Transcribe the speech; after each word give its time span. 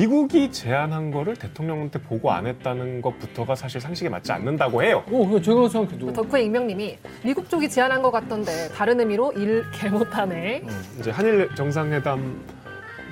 미국이 0.00 0.52
제안한 0.52 1.10
거를 1.10 1.34
대통령한테 1.34 2.00
보고 2.00 2.30
안 2.30 2.46
했다는 2.46 3.02
것부터가 3.02 3.56
사실 3.56 3.80
상식에 3.80 4.08
맞지 4.08 4.30
않는다고 4.30 4.84
해요. 4.84 5.02
어, 5.08 5.26
그냥 5.26 5.42
제가 5.42 5.68
생각해도. 5.68 6.12
덕후의 6.12 6.44
익명님이 6.44 6.96
미국 7.24 7.50
쪽이 7.50 7.68
제안한 7.68 8.00
것 8.00 8.12
같던데 8.12 8.68
다른 8.68 9.00
의미로 9.00 9.32
일 9.32 9.64
개 9.72 9.88
못하네. 9.88 10.62
이제 11.00 11.10
한일 11.10 11.50
정상회담 11.56 12.40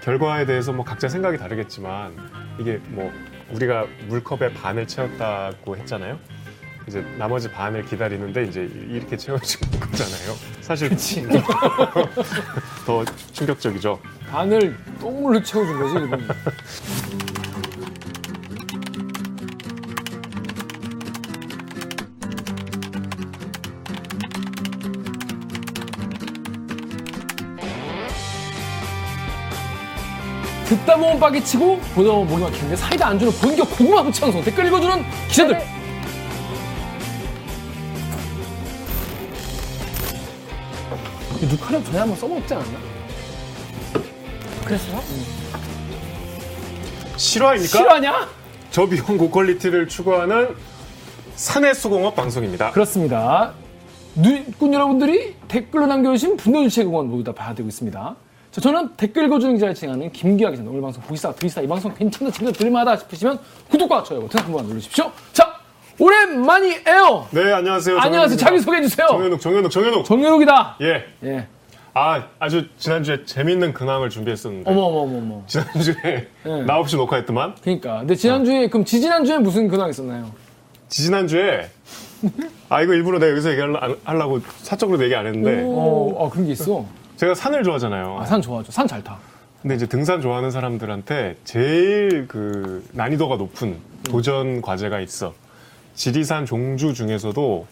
결과에 0.04 0.46
대해서 0.46 0.72
뭐 0.72 0.84
각자 0.84 1.08
생각이 1.08 1.36
다르겠지만 1.36 2.12
이게 2.60 2.78
뭐 2.90 3.10
우리가 3.52 3.84
물컵의 4.06 4.54
반을 4.54 4.86
채웠다고 4.86 5.76
했잖아요. 5.78 6.16
이제 6.86 7.00
나머지 7.18 7.50
반을 7.50 7.86
기다리는데 7.86 8.44
이제 8.44 8.70
이렇게 8.88 9.16
채워진 9.16 9.60
거잖아요. 9.80 10.32
사실 10.60 10.90
더 12.86 13.04
충격적이죠. 13.32 13.98
반을 14.30 14.76
똥물로 15.00 15.42
채워준 15.42 15.80
거지, 15.80 15.94
일본이. 15.94 16.22
듣다 30.66 30.96
보면 30.96 31.18
빠개 31.18 31.42
치고 31.42 31.78
보다 31.94 32.10
보면 32.10 32.28
목이 32.28 32.42
막히는데 32.42 32.76
사이다 32.76 33.06
안주는 33.08 33.32
본격 33.40 33.70
고구마 33.78 34.02
부창성 34.02 34.44
댓글 34.44 34.66
읽어주는 34.66 35.02
기자들 35.30 35.58
누카는 41.40 41.84
전에 41.84 41.98
한번 41.98 42.16
써먹지 42.18 42.52
않았나? 42.52 42.97
그랬어요? 44.68 45.00
실화입니까? 47.16 47.78
실화냐? 47.78 48.28
저비용 48.70 49.16
고퀄리티를 49.16 49.88
추구하는 49.88 50.54
사내 51.34 51.72
수공업 51.72 52.14
방송입니다. 52.14 52.70
그렇습니다. 52.72 53.54
누꾼 54.14 54.74
여러분들이 54.74 55.36
댓글로 55.48 55.86
남겨주신 55.86 56.36
분노주체 56.36 56.82
응원 56.82 57.08
모두 57.08 57.24
다 57.24 57.32
받아들이고 57.32 57.68
있습니다. 57.68 58.16
자, 58.50 58.60
저는 58.60 58.96
댓글 58.96 59.24
읽어주는 59.24 59.54
기자를 59.54 59.74
진행하는 59.74 60.12
김기아 60.12 60.50
기자입니다. 60.50 60.70
오늘 60.70 60.82
방송 60.82 61.02
보기사, 61.02 61.32
드기사, 61.32 61.62
이 61.62 61.66
방송 61.66 61.94
괜찮다, 61.94 62.30
진짜 62.30 62.52
들만하다 62.52 62.98
싶으시면 63.02 63.38
구독과 63.70 64.02
좋아요 64.02 64.22
버튼 64.22 64.40
한번 64.40 64.66
눌러주십시오. 64.66 65.10
자, 65.32 65.54
오랜만이에요. 65.98 67.28
네, 67.30 67.52
안녕하세요. 67.52 67.98
안녕하세요. 67.98 68.36
자기 68.36 68.58
소개해주세요. 68.60 69.06
정현욱, 69.08 69.40
정현욱, 69.40 69.70
정현욱. 69.70 70.04
정유록이다. 70.04 70.76
예. 70.82 71.04
예. 71.24 71.48
아, 71.98 72.28
아주 72.38 72.68
지난주에 72.78 73.24
재밌는 73.24 73.72
근황을 73.72 74.08
준비했었는데. 74.08 74.70
어머, 74.70 74.82
어머, 74.82 74.98
어머, 75.00 75.18
어머. 75.18 75.42
지난주에 75.48 76.28
예. 76.46 76.62
나 76.62 76.78
없이 76.78 76.94
녹화했더만. 76.94 77.56
그러니까. 77.60 77.98
근데 77.98 78.14
지난주에, 78.14 78.68
그럼 78.68 78.84
지지난주에 78.84 79.38
무슨 79.38 79.66
근황 79.66 79.90
있었나요? 79.90 80.30
지난주에 80.88 81.68
아 82.68 82.82
이거 82.82 82.94
일부러 82.94 83.18
내가 83.18 83.32
여기서 83.32 83.50
얘기하려고 83.50 84.40
사적으로 84.62 85.02
얘기 85.02 85.14
안 85.14 85.26
했는데 85.26 85.62
어, 85.66 86.26
아, 86.26 86.30
그런 86.30 86.46
게 86.46 86.52
있어. 86.52 86.84
제가 87.16 87.34
산을 87.34 87.64
좋아하잖아요. 87.64 88.18
아, 88.20 88.24
산 88.24 88.40
좋아하죠. 88.40 88.70
산 88.72 88.86
잘 88.86 89.02
타. 89.02 89.18
근데 89.60 89.74
이제 89.74 89.86
등산 89.86 90.20
좋아하는 90.20 90.50
사람들한테 90.52 91.36
제일 91.44 92.26
그 92.28 92.84
난이도가 92.92 93.36
높은 93.36 93.76
도전 94.04 94.62
과제가 94.62 95.00
있어. 95.00 95.34
지리산 95.94 96.46
종주 96.46 96.94
중에서도 96.94 97.66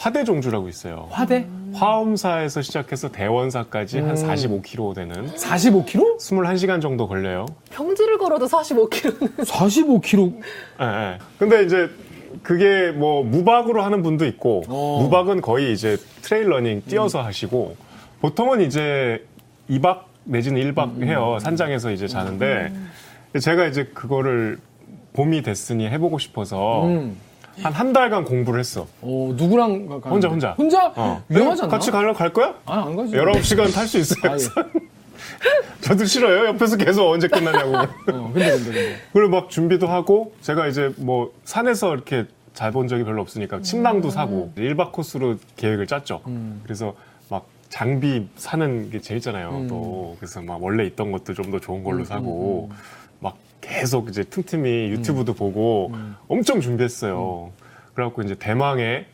화대 0.00 0.24
종주라고 0.24 0.70
있어요. 0.70 1.08
화대? 1.10 1.46
화엄사에서 1.74 2.62
시작해서 2.62 3.12
대원사까지 3.12 3.98
한 4.00 4.14
45km 4.14 4.94
되는 4.94 5.26
45km? 5.34 6.16
21시간 6.16 6.80
정도 6.80 7.06
걸려요. 7.06 7.44
평지를 7.70 8.16
걸어도 8.16 8.46
45km는 8.46 9.44
45km. 9.44 10.40
예, 10.80 10.84
예. 10.84 11.18
근데 11.38 11.64
이제 11.64 11.90
그게 12.42 12.92
뭐 12.92 13.22
무박으로 13.22 13.82
하는 13.82 14.02
분도 14.02 14.24
있고 14.24 14.62
어. 14.68 15.00
무박은 15.02 15.42
거의 15.42 15.74
이제 15.74 15.98
trail 16.22 16.48
running 16.48 16.84
뛰어서 16.88 17.20
하시고 17.20 17.76
보통은 18.22 18.62
이제 18.62 19.22
2박 19.68 20.04
내지는 20.24 20.62
1박 20.72 21.02
해요. 21.02 21.36
산장에서 21.42 21.90
이제 21.90 22.08
자는데 22.08 22.72
제가 23.38 23.66
이제 23.66 23.84
그거를 23.92 24.58
봄이 25.12 25.42
됐으니 25.42 25.88
해보고 25.88 26.18
싶어서 26.18 26.86
음. 26.86 27.16
한 27.62 27.72
한 27.72 27.92
달간 27.92 28.24
공부를 28.24 28.60
했어. 28.60 28.86
어, 29.00 29.32
누구랑 29.36 29.86
가, 29.86 30.00
가는데? 30.00 30.08
혼자, 30.10 30.28
혼자. 30.28 30.52
혼자? 30.52 30.92
어. 30.96 31.22
위험하지 31.28 31.62
않나? 31.62 31.70
같이 31.70 31.90
가려 31.90 32.12
갈 32.12 32.32
거야? 32.32 32.54
아니, 32.66 32.82
안 32.82 32.96
가지. 32.96 33.12
19시간 33.12 33.72
탈 33.74 33.86
수 33.86 33.98
있어요. 33.98 34.32
아, 34.32 34.36
예. 34.36 34.80
저도 35.80 36.04
싫어요. 36.04 36.46
옆에서 36.48 36.76
계속 36.76 37.08
언제 37.10 37.28
끝나냐고. 37.28 37.76
어, 38.12 38.30
근데, 38.32 38.50
근데, 38.50 38.64
근데. 38.64 38.96
그리고 39.12 39.30
막 39.30 39.50
준비도 39.50 39.86
하고 39.86 40.32
제가 40.42 40.66
이제 40.68 40.92
뭐 40.98 41.32
산에서 41.44 41.94
이렇게 41.94 42.26
잘 42.52 42.72
본 42.72 42.88
적이 42.88 43.04
별로 43.04 43.22
없으니까 43.22 43.62
침낭도 43.62 44.10
사고 44.10 44.52
1박 44.56 44.92
코스로 44.92 45.36
계획을 45.56 45.86
짰죠. 45.86 46.20
그래서 46.64 46.94
막 47.30 47.46
장비 47.70 48.26
사는 48.36 48.90
게 48.90 49.00
재밌잖아요. 49.00 49.66
또 49.68 50.16
그래서 50.18 50.42
막 50.42 50.62
원래 50.62 50.84
있던 50.86 51.10
것도 51.12 51.32
좀 51.34 51.50
더 51.50 51.58
좋은 51.60 51.82
걸로 51.84 52.04
사고 52.04 52.68
막 52.68 52.76
계속 53.70 54.08
이제 54.08 54.24
틈틈이 54.24 54.90
유튜브도 54.90 55.34
보고 55.34 55.92
엄청 56.26 56.60
준비했어요. 56.60 57.52
그래갖고 57.94 58.22
이제 58.22 58.34
대망의 58.34 59.06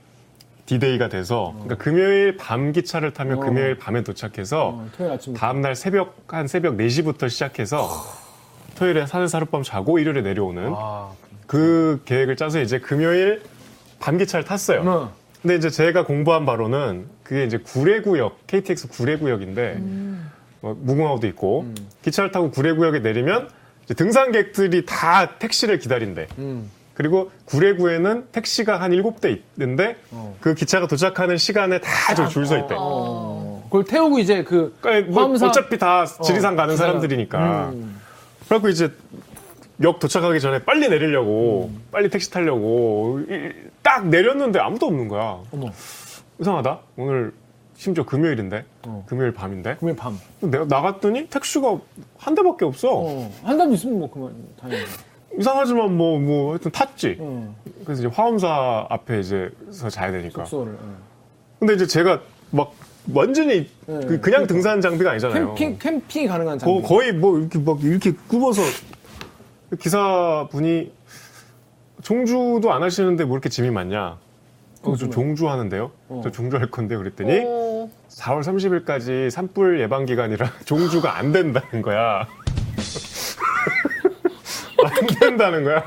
디데이가 0.65 1.09
돼서 1.09 1.53
그러니까 1.62 1.77
금요일 1.77 2.37
밤 2.37 2.72
기차를 2.72 3.12
타면 3.12 3.39
어. 3.39 3.41
금요일 3.41 3.77
밤에 3.78 4.03
도착해서 4.03 4.69
어, 4.69 4.89
토요일 4.97 5.12
아침. 5.12 5.34
다음날 5.34 5.77
새벽 5.77 6.25
한 6.27 6.49
새벽 6.49 6.77
4시부터 6.77 7.28
시작해서 7.28 7.89
토요일에 8.77 9.06
산에서 9.06 9.39
하룻밤 9.39 9.62
자고 9.62 9.99
일요일에 9.99 10.22
내려오는 10.22 10.72
아, 10.75 11.11
그 11.47 12.03
계획을 12.05 12.37
짜서 12.37 12.61
이제 12.61 12.81
금요일 12.81 13.43
밤 14.00 14.19
기차를 14.19 14.45
탔어요. 14.45 14.83
어. 14.84 15.12
근데 15.41 15.55
이제 15.55 15.71
제가 15.71 16.05
공부한 16.05 16.45
바로는 16.47 17.06
그게 17.22 17.45
이제 17.45 17.59
구례구역, 17.59 18.47
KTX 18.49 18.89
구례구역인데 18.89 19.81
뭐 20.61 20.77
무궁화호도 20.81 21.28
있고 21.28 21.66
기차를 22.03 22.33
타고 22.33 22.50
구례구역에 22.50 22.99
내리면 22.99 23.49
등산객들이 23.95 24.85
다 24.87 25.39
택시를 25.39 25.79
기다린대. 25.79 26.27
음. 26.39 26.71
그리고 26.95 27.31
구례구에는 27.45 28.29
택시가 28.33 28.81
한 28.81 28.91
7대 28.93 29.41
있는데 29.59 29.97
그 30.41 30.55
기차가 30.55 30.87
도착하는 30.87 31.37
시간에 31.37 31.79
다저줄서 31.81 32.57
있대. 32.61 32.75
어. 32.79 33.63
그걸 33.67 33.85
태우고 33.85 34.19
이제 34.19 34.43
그. 34.43 34.75
그러니까 34.81 35.13
뭐 35.13 35.27
화엄사- 35.29 35.49
어차피 35.49 35.77
다 35.79 36.07
지리산 36.07 36.57
가는 36.57 36.75
지리산. 36.75 36.87
사람들이니까. 36.87 37.69
음. 37.75 38.01
그래갖고 38.47 38.69
이제 38.71 38.91
역 39.83 39.99
도착하기 39.99 40.41
전에 40.41 40.61
빨리 40.61 40.89
내리려고 40.89 41.71
빨리 41.93 42.09
택시 42.09 42.31
타려고 42.31 43.21
이- 43.29 43.51
딱 43.83 44.09
내렸는데 44.09 44.59
아무도 44.59 44.87
없는 44.87 45.09
거야. 45.09 45.39
어머. 45.53 45.71
이상하다. 46.41 46.79
오늘 46.97 47.33
심지어 47.77 48.05
금요일인데 48.05 48.65
어. 48.87 49.05
금요일 49.07 49.33
밤인데 49.33 49.77
금요일 49.77 49.97
밤. 49.97 50.19
내가 50.41 50.65
나갔더니 50.65 51.29
택시가 51.29 51.79
한 52.19 52.35
대밖에 52.35 52.65
없어. 52.65 52.89
어. 52.93 53.33
한 53.43 53.59
달도 53.59 53.75
있으면 53.75 53.99
뭐 53.99 54.11
그만 54.11 54.35
다행이네. 54.61 54.85
이상하지만 55.39 55.97
뭐 55.97 56.19
뭐 56.19 56.51
하여튼 56.53 56.71
탔지. 56.71 57.17
어. 57.21 57.55
그래서 57.85 58.03
이제 58.03 58.11
화엄사 58.15 58.87
앞에 58.89 59.21
이제서 59.21 59.91
자야 59.91 60.11
되니까. 60.11 60.45
숙소를. 60.47 60.73
어. 60.81 60.97
근데 61.59 61.75
이제 61.75 61.87
제가 61.87 62.21
막 62.51 62.73
완전히 63.13 63.61
네, 63.61 63.69
그 63.87 64.07
그냥 64.07 64.21
그러니까. 64.21 64.47
등산 64.47 64.81
장비가 64.81 65.11
아니잖아요. 65.13 65.55
캠핑, 65.55 65.79
캠핑이 65.79 66.27
가능한 66.29 66.59
거, 66.59 66.65
장비. 66.67 66.83
거의 66.89 67.13
뭐 67.13 67.39
이렇게 67.39 67.59
막 67.59 67.83
이렇게 67.85 68.13
굽어서 68.27 68.63
기사분이 69.79 70.93
종주도 72.03 72.73
안 72.73 72.83
하시는데 72.83 73.25
뭐 73.25 73.37
이렇게 73.37 73.49
짐이 73.49 73.71
많냐? 73.71 74.19
어, 74.83 74.97
저 74.97 75.11
종주 75.11 75.49
하는데요. 75.49 75.91
어. 76.09 76.21
저 76.23 76.31
종주 76.31 76.57
할 76.57 76.71
건데 76.71 76.97
그랬더니 76.97 77.41
어, 77.45 77.66
4월 78.16 78.41
30일까지 78.43 79.31
산불 79.31 79.81
예방 79.81 80.06
기간이라 80.06 80.50
종주가 80.65 81.16
안 81.19 81.32
된다는 81.32 81.82
거야. 81.82 82.27
안 84.84 85.06
된다는 85.21 85.65
거야. 85.65 85.84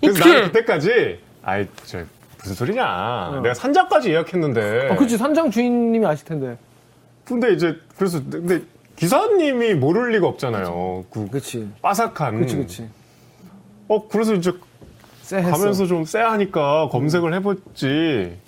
그래서 0.00 0.18
어떡해. 0.20 0.34
나는 0.34 0.46
그때까지 0.52 1.20
아이 1.42 1.66
저 1.84 2.04
무슨 2.38 2.54
소리냐? 2.54 3.40
내가 3.42 3.54
산자까지 3.54 4.10
예약했는데. 4.10 4.88
아, 4.92 4.96
그치. 4.96 5.16
산장 5.18 5.50
주인님이 5.50 6.06
아실 6.06 6.26
텐데. 6.26 6.56
근데 7.24 7.52
이제 7.52 7.76
그래서 7.96 8.20
근데 8.30 8.62
기사님이 8.96 9.74
모를 9.74 10.12
리가 10.12 10.26
없잖아요. 10.26 11.04
그 11.10 11.28
그치. 11.28 11.68
바삭한. 11.82 12.40
그치, 12.40 12.56
그치. 12.56 12.88
어 13.88 14.08
그래서 14.08 14.34
이제 14.34 14.52
쎄했어. 15.22 15.50
가면서 15.50 15.86
좀 15.86 16.04
쎄하니까 16.04 16.88
검색을 16.90 17.34
해봤지. 17.34 18.38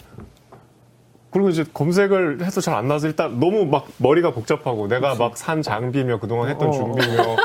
그리고 1.39 1.51
이제 1.51 1.65
검색을 1.73 2.43
해서 2.43 2.61
잘 2.61 2.75
안 2.75 2.89
나와서 2.89 3.07
일단 3.07 3.39
너무 3.39 3.65
막 3.65 3.87
머리가 3.99 4.33
복잡하고 4.33 4.89
내가 4.89 5.15
막 5.15 5.37
산 5.37 5.63
장비며 5.63 6.19
그동안 6.19 6.49
했던 6.49 6.69
어. 6.69 6.73
준비며 6.73 7.37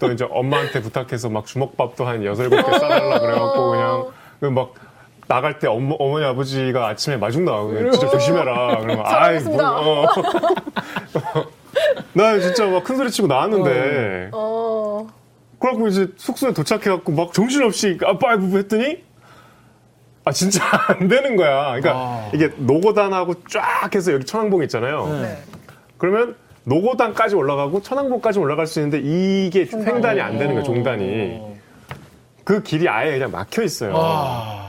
또 0.00 0.10
이제 0.12 0.26
엄마한테 0.28 0.82
부탁해서 0.82 1.28
막 1.28 1.46
주먹밥도 1.46 2.04
한 2.04 2.24
여섯 2.24 2.48
개 2.48 2.56
싸달라 2.56 3.20
그래갖고 3.20 3.70
그냥 3.70 4.06
그막 4.40 4.74
나갈 5.28 5.58
때 5.60 5.68
어머, 5.68 5.94
어머니 5.98 6.24
아버지가 6.24 6.88
아침에 6.88 7.16
마중 7.16 7.44
나오고 7.44 7.90
진짜 7.92 8.08
조심해라. 8.08 8.78
그러면 8.80 9.02
아이 9.06 9.38
뭐. 9.40 9.62
어. 9.62 10.06
나 12.14 12.38
진짜 12.40 12.66
막 12.66 12.84
큰 12.84 12.96
소리 12.96 13.10
치고 13.10 13.28
나왔는데. 13.28 14.30
어, 14.32 15.06
그래갖고 15.58 15.88
이제 15.88 16.08
숙소에 16.16 16.52
도착해갖고 16.52 17.12
막 17.12 17.32
정신없이 17.32 17.98
아빠이브 18.02 18.56
했더니 18.58 19.02
아 20.28 20.32
진짜 20.32 20.62
안 20.88 21.08
되는 21.08 21.36
거야. 21.36 21.68
그러니까 21.80 21.92
아. 21.94 22.30
이게 22.34 22.50
노고단하고 22.58 23.44
쫙 23.48 23.94
해서 23.94 24.12
여기 24.12 24.26
천왕봉 24.26 24.62
있잖아요. 24.64 25.06
네. 25.22 25.38
그러면 25.96 26.36
노고단까지 26.64 27.34
올라가고 27.34 27.80
천왕봉까지 27.80 28.38
올라갈 28.38 28.66
수 28.66 28.78
있는데 28.80 29.00
이게 29.02 29.66
횡단이 29.72 30.20
안 30.20 30.38
되는 30.38 30.54
거야 30.54 30.62
종단이. 30.62 31.40
그 32.44 32.62
길이 32.62 32.88
아예 32.88 33.12
그냥 33.12 33.30
막혀 33.30 33.62
있어요. 33.62 33.94
아. 33.96 34.68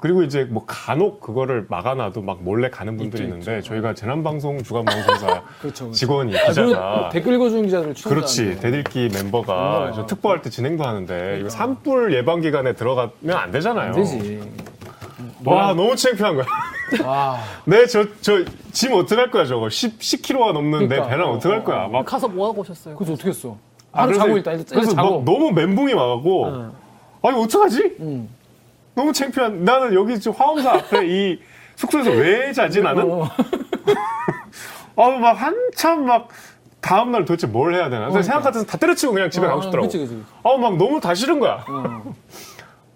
그리고 0.00 0.22
이제 0.22 0.44
뭐 0.44 0.64
간혹 0.66 1.20
그거를 1.20 1.66
막아놔도 1.68 2.22
막 2.22 2.42
몰래 2.42 2.70
가는 2.70 2.96
분들이 2.96 3.24
있죠, 3.24 3.34
있는데 3.34 3.58
있죠. 3.58 3.68
저희가 3.70 3.94
재난방송 3.94 4.62
주간방송사 4.62 5.26
그렇죠, 5.60 5.84
그렇죠. 5.86 5.90
직원이 5.92 6.38
아, 6.38 6.46
기자가 6.46 7.08
댓글 7.12 7.34
읽어주는 7.34 7.64
기자들 7.64 7.94
추천. 7.94 8.14
그렇지 8.14 8.60
대들기 8.60 9.10
멤버가. 9.12 9.92
저 9.96 10.06
특보할 10.06 10.40
때 10.40 10.50
진행도 10.50 10.84
하는데 10.84 11.38
이거 11.40 11.48
산불 11.48 12.14
예방 12.14 12.40
기간에 12.40 12.74
들어가면 12.74 13.36
안 13.36 13.50
되잖아요. 13.50 13.88
안 13.88 13.92
되지. 13.92 14.40
와 15.44 15.72
너무 15.74 15.94
창피한 15.96 16.34
거야. 16.36 16.46
아, 17.04 17.42
내 17.64 17.84
저 17.86 18.02
저 18.20 18.44
짐 18.72 18.92
어떡할 18.94 19.30
거야 19.30 19.44
저거 19.44 19.68
10 19.68 19.98
10kg가 19.98 20.52
넘는 20.52 20.88
그러니까. 20.88 21.04
내 21.06 21.10
배낭 21.10 21.30
어떡할 21.32 21.64
거야. 21.64 21.88
막 21.88 22.04
가서 22.04 22.28
뭐 22.28 22.48
하고 22.48 22.60
오셨어요? 22.62 22.96
그래서 22.96 23.12
어떻게 23.12 23.28
했어? 23.30 23.56
아, 23.92 24.02
하루 24.02 24.08
그래서- 24.12 24.24
자고 24.24 24.38
있다. 24.38 24.52
일단 24.52 24.66
그래서 24.74 24.94
자고. 24.94 25.20
막 25.20 25.24
너무 25.24 25.50
멘붕이 25.52 25.92
와갖고 25.92 26.46
응. 26.48 26.72
아니 27.22 27.42
어떡하지? 27.42 27.96
응. 28.00 28.28
너무 28.94 29.12
창피한. 29.12 29.64
나는 29.64 29.94
여기 29.94 30.18
지금 30.18 30.36
화엄사 30.36 30.72
앞에 30.74 31.06
이 31.06 31.38
숙소에서 31.76 32.10
왜 32.10 32.52
자지 32.52 32.80
나는? 32.82 33.10
어. 33.10 33.28
아우 34.96 35.12
막 35.18 35.32
한참 35.40 36.04
막 36.06 36.28
다음 36.80 37.12
날 37.12 37.24
도대체 37.24 37.46
뭘 37.46 37.74
해야 37.74 37.88
되나? 37.88 38.08
그래서. 38.10 38.22
생각 38.22 38.42
같아서 38.44 38.64
다 38.66 38.76
때려치고 38.78 39.12
그냥 39.12 39.30
집에 39.30 39.46
가고 39.46 39.62
싶더라고. 39.62 39.86
그치, 39.88 39.98
그치. 39.98 40.22
아우 40.42 40.58
막 40.58 40.76
너무 40.76 41.00
다 41.00 41.14
싫은 41.14 41.38
거야. 41.38 41.64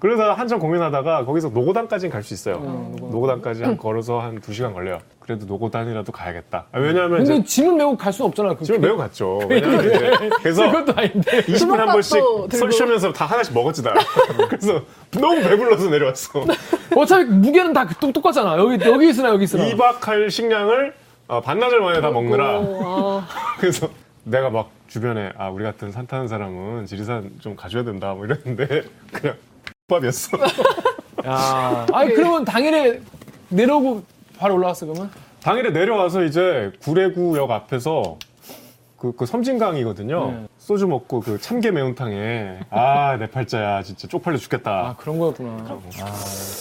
어. 0.02 0.04
그래서 0.04 0.32
한참 0.32 0.58
고민하다가 0.58 1.24
거기서 1.24 1.50
노고단까지는 1.50 2.10
갈 2.12 2.22
수 2.24 2.34
있어요. 2.34 2.56
어, 2.60 2.92
노고단까지 3.00 3.62
한 3.62 3.76
걸어서 3.76 4.18
한 4.18 4.40
두 4.40 4.52
시간 4.52 4.72
걸려요. 4.72 4.98
그래도 5.20 5.46
노고단이라도 5.46 6.10
가야겠다. 6.10 6.64
아, 6.72 6.78
왜냐하면 6.78 7.18
근데 7.18 7.34
이제 7.36 7.44
짐을 7.44 7.74
메고 7.76 7.96
갈 7.96 8.12
수는 8.12 8.28
없잖아. 8.30 8.54
그 8.54 8.64
집을 8.64 8.80
매우 8.80 8.96
갔죠. 8.96 9.38
왜냐면 9.48 9.84
이제 9.84 10.30
그래서 10.42 10.70
그것도 10.72 10.92
아닌데. 11.00 11.42
20분 11.46 11.76
한 11.76 11.86
번씩 11.92 12.12
주먹밥도 12.18 12.48
들고. 12.48 12.56
설 12.58 12.72
쉬면서 12.72 13.12
다 13.12 13.26
하나씩 13.26 13.54
먹었지 13.54 13.82
나. 13.84 13.94
그래서 14.50 14.80
너무 15.12 15.40
배불러서 15.40 15.88
내려왔어. 15.90 16.44
어차피 16.96 17.24
무게는 17.26 17.72
다 17.72 17.86
똑- 18.00 18.12
똑같잖아. 18.12 18.56
여기, 18.58 18.84
여기 18.84 19.08
있으나 19.10 19.28
여기 19.28 19.44
있으나. 19.44 19.64
2박 19.66 20.00
할 20.02 20.28
식량을 20.30 20.94
어, 21.28 21.40
반나절 21.40 21.80
만에 21.80 22.00
다 22.00 22.10
먹느라 22.10 22.58
어, 22.58 23.22
아, 23.24 23.56
그래서 23.60 23.88
내가 24.24 24.50
막 24.50 24.70
주변에 24.88 25.32
아 25.38 25.48
우리 25.50 25.62
같은 25.64 25.90
산 25.92 26.06
타는 26.08 26.26
사람은 26.28 26.86
지리산 26.86 27.30
좀 27.40 27.54
가져야 27.56 27.84
된다 27.84 28.12
뭐 28.14 28.26
이랬는데 28.26 28.82
그냥 29.12 29.36
밥이었어. 29.92 30.38
야. 31.26 31.86
아니, 31.92 32.14
그러면 32.14 32.44
당일에 32.44 33.00
내려오고 33.48 34.02
바로 34.38 34.54
올라왔어, 34.56 34.86
그러면? 34.86 35.10
당일에 35.42 35.70
내려와서 35.70 36.24
이제 36.24 36.72
구례구역 36.82 37.50
앞에서 37.50 38.18
그, 38.96 39.12
그 39.16 39.26
섬진강이거든요. 39.26 40.30
네. 40.30 40.46
소주 40.58 40.86
먹고 40.86 41.20
그 41.20 41.40
참게 41.40 41.72
매운탕에 41.72 42.60
아 42.70 43.16
내 43.18 43.26
팔자야 43.26 43.82
진짜 43.82 44.06
쪽팔려 44.06 44.36
죽겠다. 44.38 44.70
아, 44.70 44.96
그런 44.96 45.18
거였구나. 45.18 45.50
아, 45.68 45.78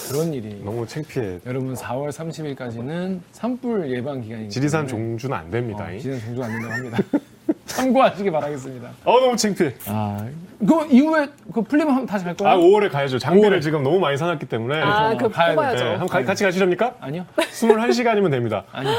그런 0.09 0.33
일이. 0.33 0.59
너무 0.63 0.85
창피해. 0.87 1.39
여러분, 1.45 1.75
4월 1.75 2.09
30일까지는 2.09 3.19
산불 3.31 3.91
예방 3.91 4.21
기간이기 4.21 4.49
지리산 4.49 4.87
종주는 4.87 5.35
안 5.37 5.51
됩니다. 5.51 5.85
어, 5.85 5.97
지리산 5.99 6.19
종주가 6.35 6.45
안 6.47 6.51
된다고 6.53 6.73
합니다. 6.73 6.97
참고하시기 7.71 8.29
바라겠습니다. 8.31 8.89
어 9.05 9.19
너무 9.19 9.35
창피해. 9.37 9.73
아, 9.87 10.25
그 10.59 10.85
이후에 10.89 11.27
그 11.53 11.61
풀리면 11.61 11.89
한번 11.93 12.05
다시 12.05 12.25
갈 12.25 12.35
거예요? 12.35 12.53
아 12.53 12.57
5월에 12.57 12.91
가야죠. 12.91 13.17
장비를 13.19 13.59
5월에. 13.59 13.61
지금 13.61 13.83
너무 13.83 13.99
많이 13.99 14.17
사놨기 14.17 14.45
때문에. 14.47 14.81
아, 14.81 15.15
그 15.15 15.29
가야 15.29 15.49
돼. 15.49 15.55
뽑아야죠. 15.55 15.83
네, 15.83 15.89
한번 15.91 16.07
가- 16.07 16.23
같이 16.23 16.43
가시렵니까? 16.43 16.95
아니요. 16.99 17.25
21시간이면 17.37 18.29
됩니다. 18.31 18.63
아니요. 18.73 18.93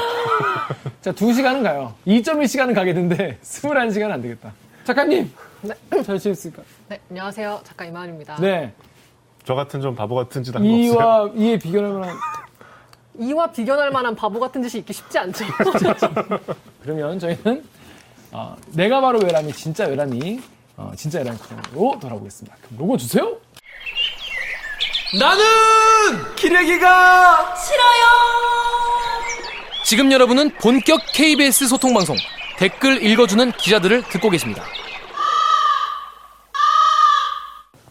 자, 1.01 1.11
2시간은 1.11 1.63
가요. 1.63 1.93
2.1시간은 2.07 2.73
가겠는데 2.73 3.37
21시간은 3.43 4.11
안 4.11 4.21
되겠다. 4.21 4.51
작가님. 4.85 5.31
네. 5.61 5.73
잘 6.03 6.19
지냈습니까? 6.19 6.61
네, 6.89 6.99
안녕하세요. 7.09 7.61
작가 7.63 7.85
이만입니다. 7.85 8.35
네. 8.41 8.73
저 9.45 9.55
같은 9.55 9.81
좀 9.81 9.93
바보 9.95 10.15
같은 10.15 10.41
짓 10.43 10.53
한 10.55 10.63
거 10.63 10.69
없어요? 10.69 10.83
이와 10.93 11.29
이에 11.35 11.57
비교할 11.59 11.91
만한 11.93 12.15
이와 13.19 13.51
비견할 13.51 13.91
만한 13.91 14.15
바보 14.15 14.39
같은 14.39 14.63
짓이 14.63 14.79
있기 14.79 14.91
쉽지 14.93 15.19
않죠. 15.19 15.45
그러면 16.81 17.19
저희는 17.19 17.63
어, 18.33 18.55
내가 18.71 18.99
바로 18.99 19.19
외람이 19.19 19.53
진짜 19.53 19.85
외람이 19.85 20.41
어, 20.75 20.91
진짜 20.97 21.19
외람이 21.19 21.37
코너로 21.37 21.99
돌아오겠습니다. 21.99 22.57
그럼 22.63 22.79
로고 22.79 22.97
주세요. 22.97 23.37
나는 25.19 26.35
기레기가 26.35 27.55
싫어요. 27.55 28.03
지금 29.85 30.11
여러분은 30.11 30.49
본격 30.55 30.99
KBS 31.13 31.67
소통 31.67 31.93
방송 31.93 32.15
댓글 32.57 33.03
읽어주는 33.03 33.51
기자들을 33.51 34.03
듣고 34.09 34.31
계십니다. 34.31 34.63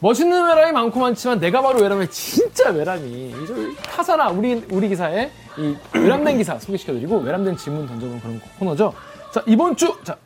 멋있는 0.00 0.44
외람이 0.48 0.72
많고 0.72 0.98
많지만 0.98 1.38
내가 1.38 1.62
바로 1.62 1.78
외람의 1.80 2.10
진짜 2.10 2.70
외람이 2.70 3.32
저 3.46 3.82
타사나 3.88 4.30
우리 4.30 4.54
우리 4.72 4.88
기사에 4.88 5.30
이 5.58 5.76
외람된 5.94 6.38
기사 6.38 6.58
소개시켜드리고 6.58 7.18
외람된 7.18 7.56
질문 7.56 7.86
던져보는 7.86 8.20
그런 8.20 8.40
코너죠. 8.58 8.92
자 9.32 9.40
이번 9.46 9.76
주 9.76 9.96
자 10.02 10.16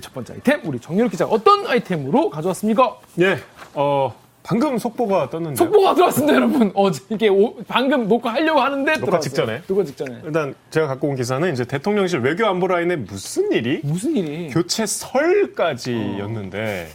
첫 0.00 0.12
번째 0.14 0.34
아이템 0.34 0.60
우리 0.64 0.78
정유럽 0.80 1.10
기자 1.10 1.26
가 1.26 1.32
어떤 1.32 1.66
아이템으로 1.66 2.30
가져왔습니까? 2.30 2.96
예, 3.20 3.38
어, 3.74 4.14
방금 4.42 4.76
속보가 4.78 5.30
떴는데. 5.30 5.56
속보가 5.56 5.94
들어왔습니다, 5.94 6.34
여러분. 6.34 6.70
어제 6.74 7.00
이게 7.08 7.28
오- 7.28 7.56
방금 7.66 8.08
녹화 8.08 8.34
하려고 8.34 8.60
하는데 8.60 8.92
들어왔어요. 8.94 9.20
직전에? 9.20 9.62
녹화 9.66 9.84
직전에. 9.84 10.20
일단 10.24 10.54
제가 10.70 10.86
갖고 10.86 11.08
온 11.08 11.16
기사는 11.16 11.50
이제 11.52 11.64
대통령실 11.64 12.20
외교 12.20 12.46
안보 12.46 12.66
라인에 12.66 12.96
무슨 12.96 13.50
일이 13.52 13.80
무슨 13.82 14.16
일이 14.16 14.50
교체 14.50 14.84
설까지였는데 14.86 16.88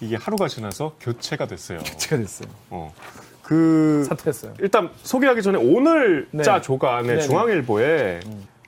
이게 0.00 0.16
하루가 0.16 0.48
지나서 0.48 0.94
교체가 1.00 1.46
됐어요. 1.46 1.80
제가 1.82 2.16
됐어요. 2.18 2.48
어. 2.70 2.92
그 3.42 4.04
사퇴했어요. 4.08 4.54
일단 4.60 4.90
소개하기 5.02 5.42
전에 5.42 5.58
오늘 5.58 6.28
네. 6.30 6.42
자 6.44 6.60
조간에 6.60 7.08
네네. 7.08 7.20
중앙일보에 7.22 8.20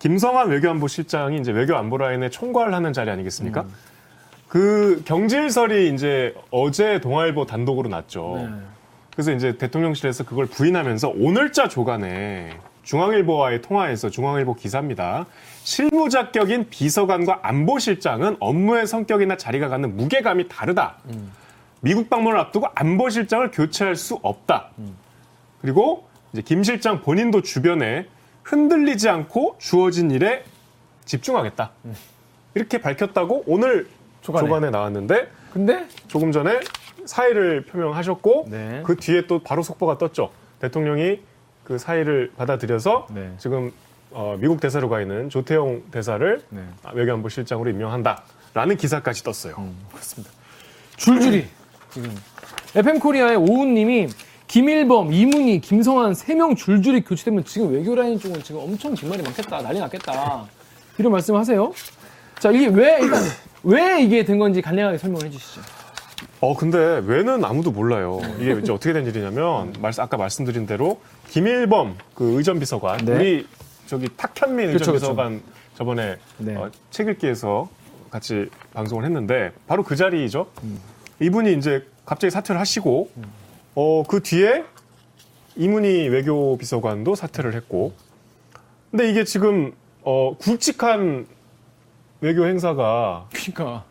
김성환 0.04 0.50
외교안보 0.50 0.86
실장이 0.86 1.38
이제 1.38 1.50
외교 1.50 1.74
안보 1.76 1.96
라인에 1.96 2.28
총괄하는 2.28 2.92
자리 2.92 3.08
아니겠습니까? 3.08 3.62
음. 3.62 3.74
그 4.48 5.02
경질설이 5.06 5.94
이제 5.94 6.34
어제 6.50 7.00
동아일보 7.00 7.46
단독으로 7.46 7.88
났죠. 7.88 8.34
네. 8.36 8.54
그래서 9.12 9.32
이제 9.32 9.56
대통령실에서 9.56 10.24
그걸 10.24 10.44
부인하면서 10.44 11.14
오늘자 11.16 11.68
조간에 11.68 12.50
중앙일보와의 12.82 13.62
통화에서 13.62 14.10
중앙일보 14.10 14.56
기사입니다. 14.56 15.24
실무 15.62 16.10
자격인 16.10 16.68
비서관과 16.68 17.38
안보실장은 17.40 18.36
업무의 18.40 18.86
성격이나 18.86 19.38
자리가 19.38 19.68
갖는 19.68 19.96
무게감이 19.96 20.48
다르다. 20.48 20.96
미국 21.80 22.10
방문을 22.10 22.38
앞두고 22.40 22.66
안보실장을 22.74 23.50
교체할 23.52 23.96
수 23.96 24.18
없다. 24.20 24.68
그리고 25.62 26.06
이제 26.34 26.42
김 26.42 26.62
실장 26.62 27.00
본인도 27.00 27.40
주변에 27.40 28.06
흔들리지 28.44 29.08
않고 29.08 29.56
주어진 29.58 30.10
일에 30.10 30.44
집중하겠다. 31.04 31.70
이렇게 32.54 32.78
밝혔다고 32.78 33.44
오늘 33.46 33.88
조간에. 34.22 34.46
조간에 34.46 34.70
나왔는데 34.70 35.28
근데 35.52 35.86
조금 36.08 36.30
전에 36.32 36.60
사의를 37.04 37.64
표명하셨고 37.66 38.46
네. 38.48 38.82
그 38.84 38.96
뒤에 38.96 39.26
또 39.26 39.42
바로 39.42 39.62
속보가 39.62 39.98
떴죠. 39.98 40.30
대통령이 40.60 41.20
그 41.64 41.78
사의를 41.78 42.32
받아들여서 42.36 43.08
네. 43.10 43.32
지금 43.38 43.72
어, 44.10 44.36
미국 44.38 44.60
대사로 44.60 44.88
가 44.88 45.00
있는 45.00 45.28
조태용 45.28 45.84
대사를 45.90 46.42
네. 46.50 46.62
외교안보 46.92 47.28
실장으로 47.28 47.70
임명한다라는 47.70 48.76
기사까지 48.76 49.24
떴어요. 49.24 49.56
그렇습니다. 49.90 50.32
줄줄이 50.96 51.46
지금 51.90 52.14
FM 52.74 53.00
코리아의 53.00 53.36
오은님이 53.36 54.08
김일범, 54.54 55.12
이문희, 55.12 55.60
김성환 55.62 56.14
세 56.14 56.32
명 56.36 56.54
줄줄이 56.54 57.02
교체되면 57.02 57.44
지금 57.44 57.72
외교 57.72 57.92
라인 57.92 58.20
쪽은 58.20 58.40
지금 58.44 58.60
엄청 58.60 58.94
뒷말이 58.94 59.20
많겠다, 59.20 59.60
난리 59.62 59.80
났겠다 59.80 60.46
이런 60.96 61.10
말씀하세요. 61.10 61.72
자 62.38 62.52
이게 62.52 62.68
왜 62.68 63.00
일단 63.00 63.20
왜 63.64 64.00
이게 64.00 64.24
된 64.24 64.38
건지 64.38 64.62
간략하게 64.62 64.98
설명을 64.98 65.26
해주시죠. 65.26 65.60
어 66.40 66.56
근데 66.56 67.02
왜는 67.04 67.44
아무도 67.44 67.72
몰라요. 67.72 68.20
이게 68.38 68.52
이제 68.52 68.70
어떻게 68.70 68.92
된 68.92 69.04
일이냐면 69.06 69.72
말, 69.80 69.92
아까 69.98 70.16
말씀드린 70.16 70.66
대로 70.66 71.00
김일범 71.30 71.96
그 72.14 72.36
의전 72.38 72.60
비서관 72.60 72.98
네. 72.98 73.12
우리 73.12 73.46
저기 73.88 74.08
탁현민 74.16 74.72
그쵸, 74.72 74.92
의전 74.92 74.94
비서관 74.94 75.42
저번에 75.76 76.14
네. 76.38 76.54
어, 76.54 76.70
책 76.92 77.08
읽기에서 77.08 77.68
같이 78.08 78.48
방송을 78.72 79.04
했는데 79.04 79.50
바로 79.66 79.82
그 79.82 79.96
자리이죠. 79.96 80.46
음. 80.62 80.78
이분이 81.20 81.54
이제 81.54 81.84
갑자기 82.06 82.30
사퇴를 82.30 82.60
하시고 82.60 83.10
어 83.74 84.02
그 84.06 84.20
뒤에 84.22 84.64
이문희 85.56 86.08
외교 86.08 86.56
비서관도 86.58 87.14
사퇴를 87.14 87.54
했고 87.54 87.92
근데 88.90 89.10
이게 89.10 89.24
지금 89.24 89.72
어 90.02 90.36
굵직한 90.38 91.26
외교 92.20 92.46
행사가 92.46 93.28
그러니까 93.32 93.84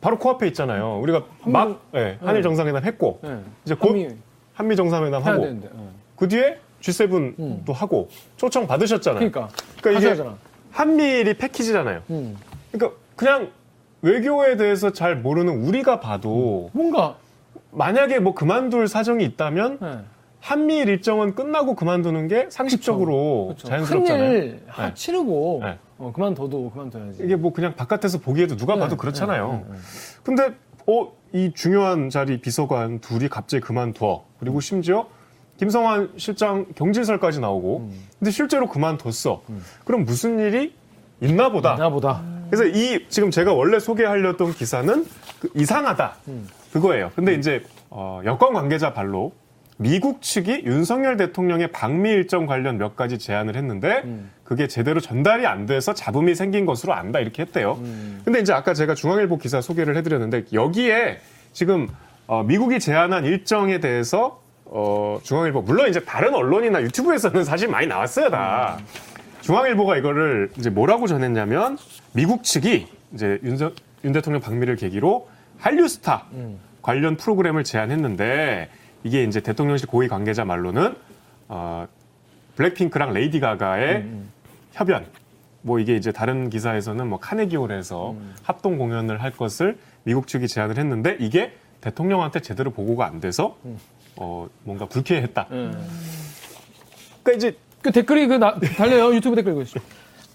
바로 0.00 0.18
코앞에 0.18 0.46
있잖아요. 0.48 1.00
우리가 1.00 1.24
막 1.46 1.80
예, 1.94 2.18
한일 2.20 2.42
정상회담 2.42 2.84
했고 2.84 3.20
네. 3.22 3.40
이제 3.64 3.74
곧 3.74 3.88
한미 3.88 4.08
한미, 4.52 4.76
정상회담 4.76 5.22
하고 5.22 5.40
되는데. 5.42 5.68
네. 5.72 5.88
그 6.16 6.28
뒤에 6.28 6.58
G7도 6.82 7.72
하고 7.72 8.08
초청 8.36 8.66
받으셨잖아요. 8.66 9.18
그러니까. 9.30 9.48
그러니까 9.80 9.90
이게 9.90 10.08
하셔야잖아. 10.10 10.36
한미일이 10.70 11.34
패키지잖아요. 11.34 12.02
음. 12.10 12.36
그러니까 12.70 12.98
그냥 13.16 13.50
외교에 14.02 14.56
대해서 14.56 14.92
잘 14.92 15.16
모르는 15.16 15.64
우리가 15.64 16.00
봐도 16.00 16.68
뭔가 16.74 17.16
만약에 17.74 18.18
뭐 18.20 18.34
그만둘 18.34 18.88
사정이 18.88 19.24
있다면 19.24 19.78
네. 19.80 19.98
한미일 20.40 20.88
일정은 20.88 21.34
끝나고 21.34 21.74
그만두는 21.74 22.28
게 22.28 22.46
상식적으로. 22.50 23.54
자연스럽잖아요. 23.58 24.54
하- 24.66 24.86
네. 24.88 24.94
치르고 24.94 25.60
네. 25.64 25.78
어, 25.98 26.12
그만둬도 26.14 26.70
그만둬야지. 26.70 27.22
이게 27.24 27.36
뭐 27.36 27.52
그냥 27.52 27.74
바깥에서 27.74 28.18
보기에도 28.20 28.56
누가 28.56 28.74
봐도 28.74 28.90
네, 28.90 28.96
그렇잖아요. 28.96 29.52
네, 29.52 29.58
네, 29.58 29.64
네. 29.72 29.78
근데 30.22 30.54
어 30.86 31.12
이 31.36 31.50
중요한 31.52 32.10
자리 32.10 32.40
비서관 32.40 33.00
둘이 33.00 33.28
갑자기 33.28 33.60
그만둬. 33.60 34.22
그리고 34.38 34.60
심지어 34.60 35.08
김성환 35.56 36.12
실장 36.16 36.64
경질설까지 36.76 37.40
나오고. 37.40 37.78
음. 37.78 38.04
근데 38.20 38.30
실제로 38.30 38.68
그만뒀어. 38.68 39.42
그럼 39.84 40.04
무슨 40.04 40.38
일이 40.38 40.72
있나 41.20 41.50
보다. 41.50 41.74
나보다. 41.74 42.22
그래서 42.50 42.66
이 42.66 43.04
지금 43.08 43.32
제가 43.32 43.52
원래 43.52 43.80
소개하려던 43.80 44.52
기사는 44.52 45.04
그 45.40 45.50
이상하다 45.56 46.14
음. 46.28 46.46
그거예요. 46.74 47.12
근데 47.14 47.34
이제 47.34 47.62
어, 47.88 48.20
여권 48.24 48.52
관계자 48.52 48.92
발로 48.92 49.32
미국 49.76 50.22
측이 50.22 50.62
윤석열 50.64 51.16
대통령의 51.16 51.68
방미 51.68 52.10
일정 52.10 52.46
관련 52.46 52.78
몇 52.78 52.96
가지 52.96 53.16
제안을 53.16 53.54
했는데 53.54 54.02
음. 54.04 54.30
그게 54.42 54.66
제대로 54.66 55.00
전달이 55.00 55.46
안 55.46 55.66
돼서 55.66 55.94
잡음이 55.94 56.34
생긴 56.34 56.66
것으로 56.66 56.92
안다 56.92 57.20
이렇게 57.20 57.42
했대요. 57.42 57.78
음. 57.80 58.20
근데 58.24 58.40
이제 58.40 58.52
아까 58.52 58.74
제가 58.74 58.96
중앙일보 58.96 59.38
기사 59.38 59.60
소개를 59.60 59.96
해드렸는데 59.96 60.46
여기에 60.52 61.20
지금 61.52 61.88
어, 62.26 62.42
미국이 62.42 62.80
제안한 62.80 63.24
일정에 63.24 63.78
대해서 63.78 64.40
어, 64.64 65.20
중앙일보 65.22 65.62
물론 65.62 65.88
이제 65.88 66.00
다른 66.00 66.34
언론이나 66.34 66.82
유튜브에서는 66.82 67.44
사실 67.44 67.68
많이 67.68 67.86
나왔어요 67.86 68.30
다. 68.30 68.78
중앙일보가 69.42 69.96
이거를 69.98 70.50
이제 70.58 70.70
뭐라고 70.70 71.06
전했냐면 71.06 71.78
미국 72.12 72.42
측이 72.42 72.88
이제 73.12 73.38
윤, 73.44 73.58
윤 74.04 74.12
대통령 74.12 74.40
방미를 74.40 74.74
계기로 74.74 75.28
한류 75.58 75.86
스타 75.86 76.26
관련 76.84 77.16
프로그램을 77.16 77.64
제안했는데 77.64 78.68
이게 79.04 79.24
이제 79.24 79.40
대통령실 79.40 79.88
고위 79.88 80.06
관계자 80.06 80.44
말로는 80.44 80.94
어, 81.48 81.88
블랙핑크랑 82.56 83.14
레이디 83.14 83.40
가가의 83.40 84.06
협연 84.72 85.06
뭐 85.62 85.78
이게 85.78 85.96
이제 85.96 86.12
다른 86.12 86.50
기사에서는 86.50 87.08
뭐 87.08 87.18
카네기홀에서 87.18 88.14
합동 88.42 88.76
공연을 88.76 89.22
할 89.22 89.30
것을 89.30 89.78
미국 90.04 90.26
측이 90.28 90.46
제안을 90.46 90.76
했는데 90.76 91.16
이게 91.20 91.54
대통령한테 91.80 92.40
제대로 92.40 92.70
보고가 92.70 93.06
안 93.06 93.18
돼서 93.18 93.56
어 94.16 94.46
뭔가 94.62 94.84
불쾌했다. 94.86 95.46
음. 95.52 95.72
그러니까 97.22 97.32
이제 97.48 97.56
그 97.80 97.92
댓글이 97.92 98.26
그 98.26 98.34
나- 98.34 98.58
달려요. 98.76 99.14
유튜브 99.14 99.36
댓글 99.36 99.54
보시죠. 99.54 99.80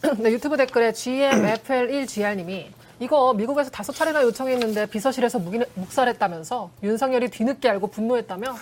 네, 0.18 0.32
유튜브 0.32 0.58
댓글에 0.58 0.92
GMFL1GR님이 0.94 2.66
이거 3.00 3.34
미국에서 3.34 3.70
다섯 3.70 3.94
차례나 3.94 4.24
요청했는데 4.24 4.88
비서실에서 4.88 5.40
묵인, 5.40 5.64
묵살했다면서 5.76 6.70
윤석열이 6.84 7.30
뒤늦게 7.30 7.70
알고 7.70 7.88
분노했다며? 7.88 8.56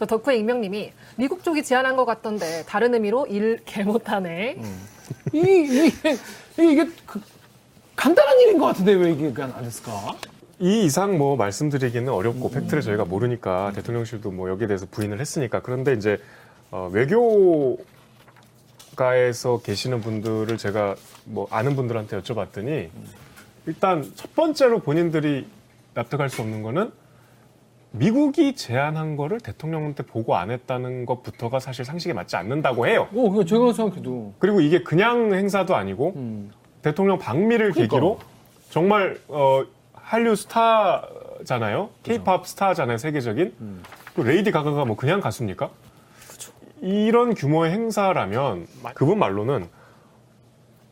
또 0.00 0.06
덕후의 0.06 0.40
익명님이 0.40 0.92
미국 1.16 1.44
쪽이 1.44 1.62
제안한 1.62 1.94
것 1.96 2.04
같던데 2.04 2.64
다른 2.66 2.94
의미로 2.94 3.26
일 3.26 3.60
개 3.64 3.84
못하네. 3.84 4.56
이, 5.32 5.38
이, 5.38 5.86
이게, 5.86 6.16
이게 6.58 6.88
그 7.06 7.20
간단한 7.94 8.40
일인 8.40 8.58
것 8.58 8.66
같은데 8.66 8.92
왜 8.94 9.12
이게 9.12 9.32
안 9.42 9.62
됐을까? 9.62 9.92
이 10.58 10.84
이상 10.84 11.16
뭐 11.16 11.36
말씀드리기는 11.36 12.12
어렵고 12.12 12.50
팩트를 12.50 12.82
저희가 12.82 13.04
모르니까 13.04 13.72
대통령실도 13.76 14.32
뭐 14.32 14.48
여기에 14.50 14.66
대해서 14.66 14.86
부인을 14.90 15.20
했으니까. 15.20 15.60
그런데 15.62 15.92
이제 15.94 16.18
어, 16.72 16.90
외교 16.92 17.78
가에서 18.96 19.60
계시는 19.60 20.00
분들을 20.00 20.56
제가 20.58 20.96
뭐 21.24 21.46
아는 21.50 21.76
분들한테 21.76 22.20
여쭤봤더니 22.20 22.88
일단 23.66 24.10
첫 24.14 24.34
번째로 24.34 24.80
본인들이 24.80 25.46
납득할 25.94 26.28
수 26.28 26.42
없는 26.42 26.62
거는 26.62 26.92
미국이 27.92 28.56
제안한 28.56 29.16
거를 29.16 29.38
대통령한테 29.38 30.02
보고 30.02 30.34
안 30.34 30.50
했다는 30.50 31.06
것부터가 31.06 31.60
사실 31.60 31.84
상식에 31.84 32.12
맞지 32.12 32.34
않는다고 32.34 32.88
해요. 32.88 33.08
어, 33.12 33.30
그거 33.30 33.44
제가 33.44 33.72
생각해도. 33.72 34.34
그리고 34.40 34.60
이게 34.60 34.82
그냥 34.82 35.32
행사도 35.32 35.76
아니고 35.76 36.14
음. 36.16 36.50
대통령 36.82 37.18
방미를 37.18 37.70
그러니까. 37.70 37.94
계기로 37.94 38.18
정말 38.70 39.20
어, 39.28 39.64
한류 39.92 40.34
스타잖아요. 40.34 41.90
케이팝 42.02 42.46
스타잖아요, 42.48 42.98
세계적인. 42.98 43.54
음. 43.60 43.82
그 44.14 44.22
레이디 44.22 44.50
가가가 44.50 44.84
뭐 44.84 44.96
그냥 44.96 45.20
가수입니까? 45.20 45.70
이런 46.84 47.34
규모의 47.34 47.72
행사라면 47.72 48.66
그분 48.94 49.18
말로는 49.18 49.66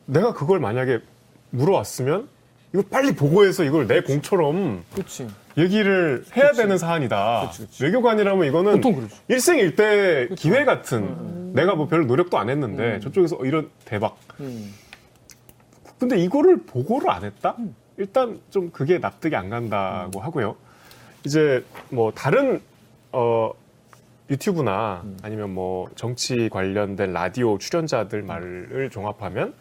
내가 0.07 0.33
그걸 0.33 0.59
만약에 0.59 1.01
물어왔으면 1.51 2.29
이거 2.73 2.83
빨리 2.91 3.15
보고해서 3.15 3.65
이걸 3.65 3.87
내 3.87 4.01
공처럼 4.01 4.83
그렇지. 4.95 5.29
얘기를 5.59 6.25
해야 6.35 6.53
되는 6.53 6.79
사안이다. 6.79 7.49
그치, 7.51 7.67
그치. 7.67 7.85
외교관이라면 7.85 8.47
이거는. 8.49 8.81
일생일대 9.29 10.29
기회 10.39 10.65
같은 10.65 11.53
내가 11.53 11.75
뭐 11.75 11.87
별 11.89 12.07
노력도 12.07 12.39
안 12.39 12.49
했는데 12.49 12.99
저쪽에서 13.01 13.37
어, 13.37 13.45
이런 13.45 13.69
대박. 13.85 14.17
음. 14.41 14.73
근데 15.99 16.17
이거를 16.19 16.63
보고를 16.65 17.11
안 17.11 17.25
했다? 17.25 17.55
일단 17.99 18.41
좀 18.49 18.71
그게 18.71 18.97
납득이 18.99 19.37
안 19.37 19.51
간다고 19.51 20.21
하고요. 20.21 20.57
이제 21.27 21.63
뭐 21.91 22.11
다른 22.13 22.63
어 23.13 23.51
유튜브나 24.33 25.05
아니면 25.23 25.51
뭐 25.55 25.89
정치 25.95 26.49
관련된 26.49 27.13
라디오 27.13 27.59
출연자들 27.59 28.23
말을 28.23 28.89
종합하면 28.91 29.55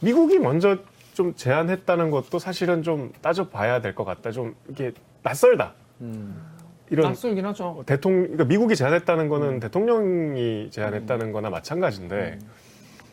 미국이 0.00 0.38
먼저 0.38 0.78
좀 1.14 1.34
제안했다는 1.34 2.10
것도 2.10 2.38
사실은 2.38 2.82
좀 2.82 3.12
따져봐야 3.22 3.80
될 3.80 3.94
것 3.94 4.04
같다. 4.04 4.30
좀 4.32 4.54
이게 4.68 4.92
낯설다. 5.22 5.72
음. 6.02 6.36
이런 6.90 7.08
낯설긴 7.08 7.44
하죠. 7.46 7.82
대통령, 7.86 8.22
그러니까 8.24 8.44
미국이 8.44 8.76
제안했다는 8.76 9.28
거는 9.28 9.60
대통령이 9.60 10.68
제안했다는 10.70 11.32
거나 11.32 11.48
마찬가지인데, 11.50 12.38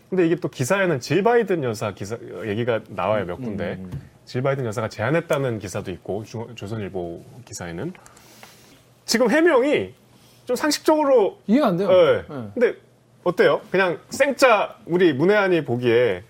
근데 0.10 0.26
이게 0.28 0.36
또 0.36 0.48
기사에는 0.50 1.00
질 1.00 1.24
바이든 1.24 1.64
여사 1.64 1.94
기사, 1.94 2.18
얘기가 2.46 2.82
나와요, 2.90 3.26
몇 3.26 3.38
군데. 3.38 3.82
질 4.26 4.42
바이든 4.44 4.66
여사가 4.66 4.90
제안했다는 4.90 5.58
기사도 5.60 5.90
있고, 5.92 6.24
중- 6.24 6.54
조선일보 6.56 7.24
기사에는. 7.46 7.94
지금 9.06 9.32
해명이 9.32 9.94
좀 10.46 10.56
상식적으로, 10.56 11.38
이해가 11.48 11.68
안 11.68 11.78
돼요. 11.78 11.90
예. 11.92 12.26
네. 12.28 12.50
근데 12.54 12.76
어때요? 13.24 13.62
그냥 13.72 14.00
생짜 14.10 14.76
우리 14.86 15.14
문혜안이 15.14 15.64
보기에, 15.64 16.24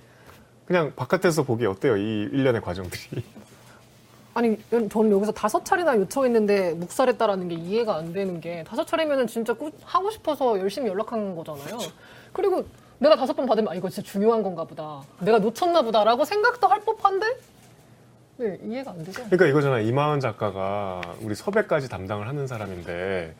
그냥 0.65 0.93
바깥에서 0.95 1.43
보기에 1.43 1.67
어때요? 1.67 1.97
이 1.97 2.29
일련의 2.31 2.61
과정들이. 2.61 3.23
아니 4.35 4.57
저는 4.71 5.11
여기서 5.11 5.31
다섯 5.31 5.63
차례나 5.63 5.95
요청했는데 5.97 6.73
묵살했다라는 6.73 7.49
게 7.49 7.55
이해가 7.55 7.95
안 7.97 8.13
되는 8.13 8.41
게 8.41 8.63
다섯 8.67 8.83
차례면은 8.87 9.27
진짜 9.27 9.53
꾸- 9.53 9.71
하고 9.83 10.09
싶어서 10.09 10.57
열심히 10.59 10.89
연락한 10.89 11.35
거잖아요. 11.35 11.77
그리고 12.31 12.65
내가 12.97 13.15
다섯 13.15 13.33
번 13.35 13.45
받으면 13.45 13.71
아 13.71 13.75
이거 13.75 13.89
진짜 13.89 14.09
중요한 14.11 14.41
건가 14.41 14.63
보다. 14.63 15.01
내가 15.19 15.37
놓쳤나 15.37 15.83
보다라고 15.83 16.25
생각도 16.25 16.65
할 16.67 16.79
법한데 16.81 17.27
네 18.37 18.59
이해가 18.65 18.89
안 18.89 19.03
되죠. 19.03 19.21
그러니까 19.25 19.45
이거잖아. 19.45 19.79
이마은 19.81 20.19
작가가 20.19 20.99
우리 21.21 21.35
섭외까지 21.35 21.87
담당을 21.87 22.27
하는 22.27 22.47
사람인데 22.47 23.35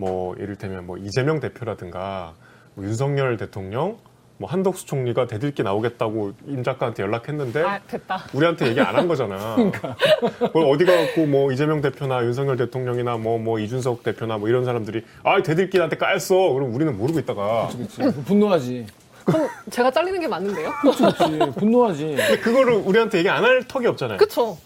뭐 0.00 0.34
이를테면 0.36 0.86
뭐 0.86 0.96
이재명 0.96 1.40
대표라든가 1.40 2.32
뭐 2.74 2.86
윤석열 2.86 3.36
대통령 3.36 3.98
뭐 4.38 4.48
한덕수 4.48 4.86
총리가 4.86 5.26
대들기 5.26 5.62
나오겠다고 5.62 6.32
임 6.46 6.62
작가한테 6.64 7.02
연락했는데 7.02 7.62
아 7.62 7.78
됐다. 7.86 8.24
우리한테 8.32 8.68
얘기 8.68 8.80
안 8.80 8.96
한 8.96 9.06
거잖아. 9.06 9.56
그러니까. 9.56 9.94
그걸 10.38 10.64
어디 10.70 10.86
가갖고 10.86 11.26
뭐 11.26 11.52
이재명 11.52 11.82
대표나 11.82 12.24
윤석열 12.24 12.56
대통령이나 12.56 13.18
뭐뭐 13.18 13.58
이준석 13.58 14.02
대표나 14.02 14.38
뭐 14.38 14.48
이런 14.48 14.64
사람들이 14.64 15.04
아 15.22 15.42
대들기 15.42 15.76
나한테 15.76 15.96
까였어. 15.98 16.34
그럼 16.54 16.74
우리는 16.74 16.96
모르고 16.96 17.18
있다가 17.18 17.68
그렇지. 17.68 18.22
분노하지. 18.24 18.86
그럼 19.26 19.48
제가 19.68 19.90
잘리는 19.90 20.18
게 20.18 20.26
맞는데요? 20.26 20.72
그렇지. 20.80 21.52
분노하지. 21.58 22.04
근데 22.06 22.38
그거를 22.38 22.72
우리한테 22.76 23.18
얘기 23.18 23.28
안 23.28 23.44
할 23.44 23.62
턱이 23.68 23.86
없잖아요. 23.86 24.16
그쵸? 24.16 24.56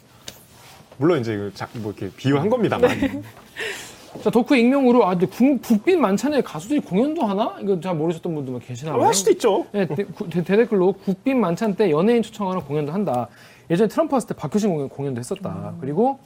물론 0.97 1.19
이제 1.19 1.51
자- 1.55 1.69
뭐 1.73 1.93
이렇게 1.97 2.15
비유한 2.17 2.49
겁니다만. 2.49 3.25
자, 4.25 4.31
덕후 4.31 4.57
익명으로, 4.57 5.05
아, 5.07 5.11
근데 5.11 5.27
국, 5.27 5.61
국빈 5.61 6.01
만찬에 6.01 6.41
가수들이 6.41 6.81
공연도 6.81 7.27
하나? 7.27 7.57
이거 7.61 7.79
잘 7.79 7.95
모르셨던 7.95 8.35
분들 8.35 8.59
계시나 8.61 8.93
봐요. 8.93 9.05
할 9.05 9.13
수도 9.13 9.31
있죠. 9.33 9.67
네, 9.71 9.87
대, 9.87 10.03
구- 10.05 10.31
대- 10.31 10.43
대댓글로 10.43 10.93
국빈 10.95 11.39
만찬 11.39 11.75
때 11.75 11.91
연예인 11.91 12.23
초청하는 12.23 12.63
공연도 12.63 12.91
한다. 12.91 13.29
예전에 13.69 13.87
트럼프 13.87 14.15
왔을 14.15 14.29
때 14.29 14.35
박효신 14.35 14.71
공연, 14.71 14.89
공연도 14.89 15.19
했었다. 15.19 15.75
그리고 15.79 16.21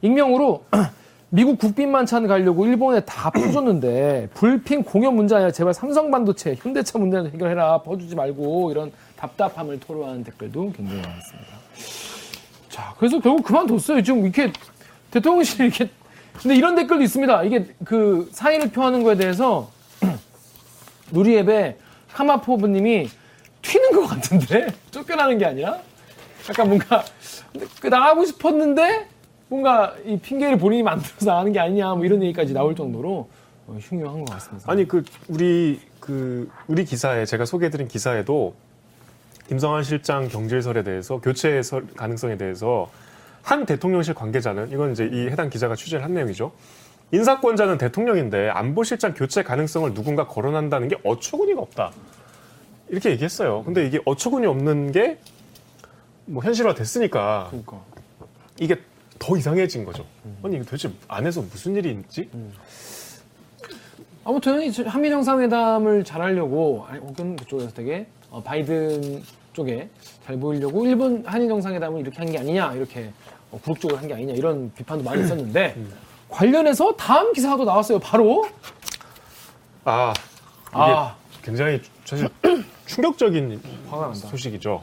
익명으로 0.00 0.64
미국 1.28 1.58
국빈 1.58 1.90
만찬 1.90 2.26
가려고 2.26 2.64
일본에 2.64 3.00
다 3.00 3.28
퍼줬는데 3.36 4.30
불핑 4.32 4.82
공연 4.82 5.14
문제 5.14 5.34
아니라 5.34 5.50
제발 5.50 5.74
삼성 5.74 6.10
반도체, 6.10 6.54
현대차 6.58 6.98
문제는 6.98 7.32
해결해라. 7.32 7.82
퍼주지 7.82 8.14
말고 8.16 8.70
이런 8.70 8.90
답답함을 9.16 9.78
토로하는 9.78 10.24
댓글도 10.24 10.72
굉장히 10.74 11.02
많았습니다. 11.02 11.48
자, 12.70 12.94
그래서 12.98 13.20
결국 13.20 13.44
그만뒀어요. 13.44 14.02
지금 14.02 14.22
이렇게 14.24 14.50
대통령실이 15.10 15.64
이렇게. 15.68 15.90
근데 16.40 16.56
이런 16.56 16.74
댓글도 16.74 17.02
있습니다. 17.02 17.44
이게 17.44 17.66
그 17.84 18.28
사의를 18.32 18.70
표하는 18.70 19.02
거에 19.02 19.16
대해서 19.16 19.70
누리 21.12 21.36
앱에 21.38 21.76
카마포브님이 22.12 23.08
튀는 23.62 23.92
것 23.92 24.06
같은데? 24.06 24.68
쫓겨나는 24.90 25.38
게 25.38 25.46
아니라? 25.46 25.78
약간 26.48 26.68
뭔가 26.68 27.04
그 27.80 27.86
나가고 27.86 28.24
싶었는데 28.24 29.06
뭔가 29.48 29.94
이 30.04 30.18
핑계를 30.18 30.58
본인이 30.58 30.82
만들어서 30.82 31.26
나가는 31.30 31.52
게 31.52 31.60
아니냐 31.60 31.94
뭐 31.94 32.04
이런 32.04 32.22
얘기까지 32.22 32.52
나올 32.52 32.74
정도로 32.74 33.28
어, 33.66 33.78
흉흉한 33.80 34.24
것 34.24 34.32
같습니다. 34.32 34.70
아니 34.70 34.88
그 34.88 35.04
우리 35.28 35.80
그 36.00 36.50
우리 36.66 36.84
기사에 36.84 37.24
제가 37.24 37.44
소개해드린 37.44 37.86
기사에도 37.86 38.54
김성환 39.48 39.84
실장 39.84 40.28
경질설에 40.28 40.82
대해서 40.82 41.20
교체 41.20 41.62
설 41.62 41.86
가능성에 41.86 42.36
대해서 42.38 42.90
한 43.42 43.66
대통령실 43.66 44.14
관계자는 44.14 44.70
이건 44.70 44.92
이제 44.92 45.08
이 45.12 45.26
해당 45.28 45.50
기자가 45.50 45.74
취재를 45.74 46.04
한 46.04 46.14
내용이죠. 46.14 46.52
인사권자는 47.10 47.78
대통령인데 47.78 48.48
안보실장 48.50 49.14
교체 49.14 49.42
가능성을 49.42 49.92
누군가 49.94 50.26
거론한다는 50.26 50.88
게 50.88 50.96
어처구니가 51.04 51.60
없다. 51.60 51.92
이렇게 52.88 53.10
얘기했어요. 53.10 53.62
근데 53.64 53.86
이게 53.86 54.00
어처구니 54.04 54.46
없는 54.46 54.92
게 54.92 55.18
뭐 56.24 56.42
현실화 56.42 56.72
됐으니까 56.74 57.48
그러니까. 57.50 57.80
이게 58.60 58.76
더 59.18 59.36
이상해진 59.36 59.84
거죠. 59.84 60.06
아니 60.42 60.54
이게 60.54 60.64
도대체 60.64 60.88
안에서 61.08 61.40
무슨 61.42 61.74
일이 61.74 61.90
있지? 61.90 62.28
아무튼 64.24 64.62
이 64.62 64.70
한미 64.86 65.10
정상회담을 65.10 66.04
잘하려고 66.04 66.86
아니, 66.88 67.00
혹은 67.00 67.34
그쪽에서 67.36 67.72
되게 67.72 68.06
어, 68.30 68.40
바이든 68.42 69.22
쪽에 69.52 69.88
잘 70.24 70.38
보이려고 70.38 70.86
일본 70.86 71.24
한일 71.26 71.48
정상회담을 71.48 72.00
이렇게 72.00 72.18
한 72.18 72.28
게 72.28 72.38
아니냐 72.38 72.72
이렇게 72.74 73.12
어, 73.52 73.60
굴욕적으로 73.62 73.98
한게 73.98 74.14
아니냐 74.14 74.34
이런 74.34 74.72
비판도 74.74 75.04
많이 75.04 75.22
있었는데 75.22 75.76
관련해서 76.28 76.96
다음 76.96 77.32
기사도 77.32 77.64
나왔어요. 77.64 77.98
바로 77.98 78.48
아 79.84 80.12
이게 80.70 80.78
아 80.78 81.16
굉장히 81.42 81.80
사실 82.04 82.28
충격적인 82.86 83.60
화가 83.88 84.06
난다. 84.06 84.28
소식이죠. 84.28 84.82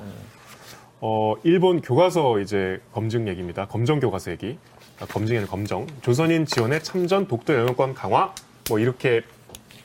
어, 1.02 1.36
일본 1.44 1.82
교과서 1.82 2.40
이제 2.40 2.82
검증 2.94 3.28
얘기입니다. 3.28 3.66
검정 3.68 4.00
교과서 4.00 4.32
얘기. 4.32 4.58
아, 5.00 5.06
검증에는 5.06 5.48
검정. 5.48 5.88
조선인 6.02 6.46
지원의 6.46 6.84
참전 6.84 7.28
독도 7.28 7.54
영유권 7.56 7.94
강화 7.94 8.34
뭐 8.68 8.80
이렇게 8.80 9.22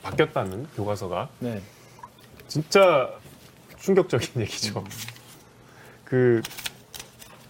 바뀌었다는 0.03 0.67
교과서가 0.75 1.29
네. 1.39 1.61
진짜 2.47 3.09
충격적인 3.79 4.29
얘기죠. 4.43 4.83
그 6.03 6.41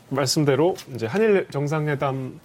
말씀대로 0.10 0.76
이제 0.94 1.06
한일 1.06 1.48
정상회담 1.52 2.40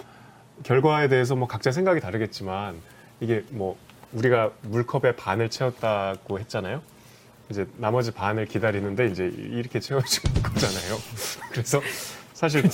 결과에 0.62 1.08
대해서 1.08 1.36
뭐 1.36 1.48
각자 1.48 1.70
생각이 1.72 2.00
다르겠지만 2.00 2.76
이게 3.20 3.44
뭐 3.50 3.76
우리가 4.12 4.50
물컵의 4.62 5.16
반을 5.16 5.50
채웠다고 5.50 6.38
했잖아요. 6.40 6.82
이제 7.50 7.66
나머지 7.76 8.10
반을 8.12 8.46
기다리는데 8.46 9.06
이제 9.06 9.24
이렇게 9.24 9.80
채워주는 9.80 10.42
거잖아요. 10.42 10.98
그래서 11.50 11.80
사실 12.32 12.62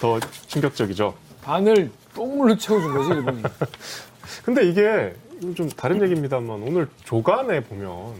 더 0.00 0.20
충격적이죠. 0.46 1.14
반을 1.42 1.90
똥물로 2.14 2.56
채워준 2.56 2.94
거지 2.94 3.10
일본이. 3.10 3.42
근데 4.44 4.68
이게 4.68 5.14
좀 5.56 5.68
다른 5.70 6.00
얘기입니다만 6.02 6.62
오늘 6.62 6.88
조간에 7.04 7.60
보면 7.60 8.14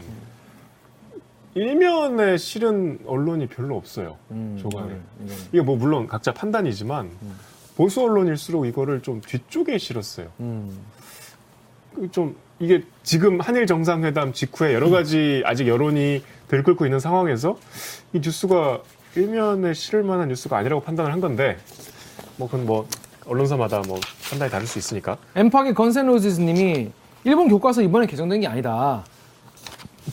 일면에 1.55 2.37
실은 2.37 2.99
언론이 3.05 3.47
별로 3.47 3.75
없어요. 3.77 4.17
음, 4.31 4.57
조간에. 4.59 4.97
이거는. 5.23 5.35
이게 5.51 5.61
뭐 5.61 5.75
물론 5.75 6.07
각자 6.07 6.33
판단이지만 6.33 7.11
보수 7.75 8.01
언론일수록 8.01 8.65
이거를 8.65 9.01
좀 9.01 9.21
뒤쪽에 9.21 9.77
실었어요. 9.77 10.27
음. 10.39 10.77
그좀 11.95 12.35
이게 12.59 12.83
지금 13.03 13.39
한일 13.39 13.67
정상회담 13.67 14.33
직후에 14.33 14.73
여러 14.73 14.89
가지 14.89 15.43
아직 15.45 15.67
여론이 15.67 16.23
들끓고 16.47 16.85
있는 16.85 16.99
상황에서 16.99 17.57
이 18.13 18.19
뉴스가 18.19 18.81
일면에 19.15 19.73
실을 19.73 20.03
만한 20.03 20.29
뉴스가 20.29 20.57
아니라고 20.57 20.81
판단을 20.81 21.11
한 21.11 21.21
건데 21.21 21.57
뭐 22.37 22.49
그건 22.49 22.65
뭐 22.65 22.87
언론사마다 23.25 23.81
뭐 23.87 23.99
판단이 24.29 24.49
다를 24.51 24.65
수 24.65 24.79
있으니까 24.79 25.17
엠팍의 25.35 25.75
건센로지스님이 25.75 26.91
일본 27.25 27.47
교과서 27.47 27.81
이번에 27.81 28.05
개정된 28.07 28.41
게 28.41 28.47
아니다. 28.47 29.03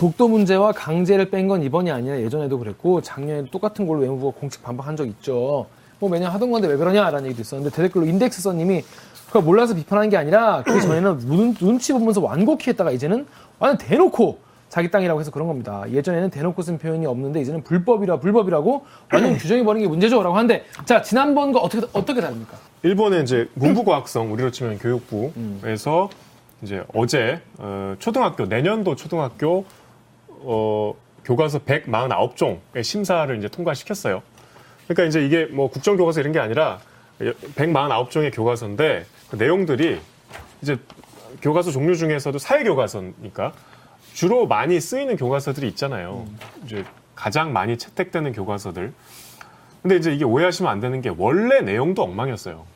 독도 0.01 0.29
문제와 0.29 0.73
강제를 0.73 1.29
뺀 1.29 1.47
건 1.47 1.63
이번이 1.63 1.91
아니라 1.91 2.19
예전에도 2.19 2.59
그랬고 2.59 3.03
작년에 3.03 3.45
똑같은 3.51 3.87
걸로 3.87 4.01
외무부가 4.01 4.39
공식 4.41 4.63
반박한 4.63 4.97
적 4.97 5.07
있죠. 5.07 5.67
뭐 5.99 6.09
매년 6.09 6.31
하던 6.33 6.51
건데 6.51 6.69
왜 6.69 6.77
그러냐라는 6.79 7.27
얘기도 7.27 7.43
있었는데 7.43 7.77
대댓글로 7.77 8.07
인덱스 8.07 8.41
써님이 8.41 8.83
그걸 9.27 9.43
몰라서 9.43 9.75
비판한 9.75 10.09
게 10.09 10.17
아니라 10.17 10.63
그 10.65 10.81
전에는 10.81 11.19
눈, 11.29 11.55
눈치 11.55 11.93
보면서 11.93 12.23
완곡히 12.23 12.71
했다가 12.71 12.93
이제는 12.93 13.27
완전 13.59 13.87
대놓고 13.87 14.39
자기 14.71 14.91
땅이라고 14.91 15.21
해서 15.21 15.31
그런 15.31 15.49
겁니다. 15.49 15.85
예전에는 15.91 16.31
대놓고 16.31 16.63
쓴 16.63 16.79
표현이 16.79 17.05
없는데 17.05 17.43
이제는 17.43 17.63
불법이라 17.63 18.21
불법이라고 18.21 18.87
완전 19.13 19.37
규정해 19.37 19.63
버린 19.65 19.83
게 19.83 19.89
문제죠라고 19.89 20.35
하는데 20.35 20.65
자 20.87 21.03
지난번과 21.03 21.61
어떻게 21.61 21.87
어떻게 21.93 22.23
다릅니까? 22.23 22.57
일본의 22.85 23.25
이제 23.25 23.51
문부과학성 23.53 24.33
우리로 24.33 24.51
치면 24.51 24.79
교육부에서 24.79 26.09
이제 26.63 26.85
어제 26.95 27.41
어, 27.59 27.95
초등학교 27.99 28.47
내년도 28.47 28.95
초등학교 28.97 29.65
어, 30.41 30.95
교과서 31.25 31.61
149종의 31.61 32.83
심사를 32.83 33.37
이제 33.39 33.49
통과시켰어요. 33.49 34.23
그러니까 34.87 35.05
이제 35.05 35.25
이게 35.25 35.47
뭐 35.47 35.71
국정 35.71 35.97
교과서 35.97 36.21
이런 36.21 36.33
게 36.33 36.41
아니라 36.41 36.81
149종의 37.21 38.35
교과서인데 38.35 39.07
그 39.31 39.37
내용들이 39.37 40.01
이제 40.63 40.79
교과서 41.43 41.71
종류 41.71 41.95
중에서도 41.97 42.39
사회 42.39 42.65
교과서니까 42.65 43.53
주로 44.15 44.47
많이 44.47 44.81
쓰이는 44.81 45.17
교과서들이 45.17 45.69
있잖아요. 45.69 46.27
이제 46.65 46.85
가장 47.15 47.53
많이 47.53 47.79
채택되는 47.79 48.33
교과서들. 48.33 48.93
근데 49.83 49.97
이제 49.97 50.13
이게 50.13 50.25
오해하시면 50.25 50.71
안 50.71 50.81
되는 50.81 51.01
게 51.01 51.11
원래 51.17 51.61
내용도 51.61 52.03
엉망이었어요. 52.03 52.67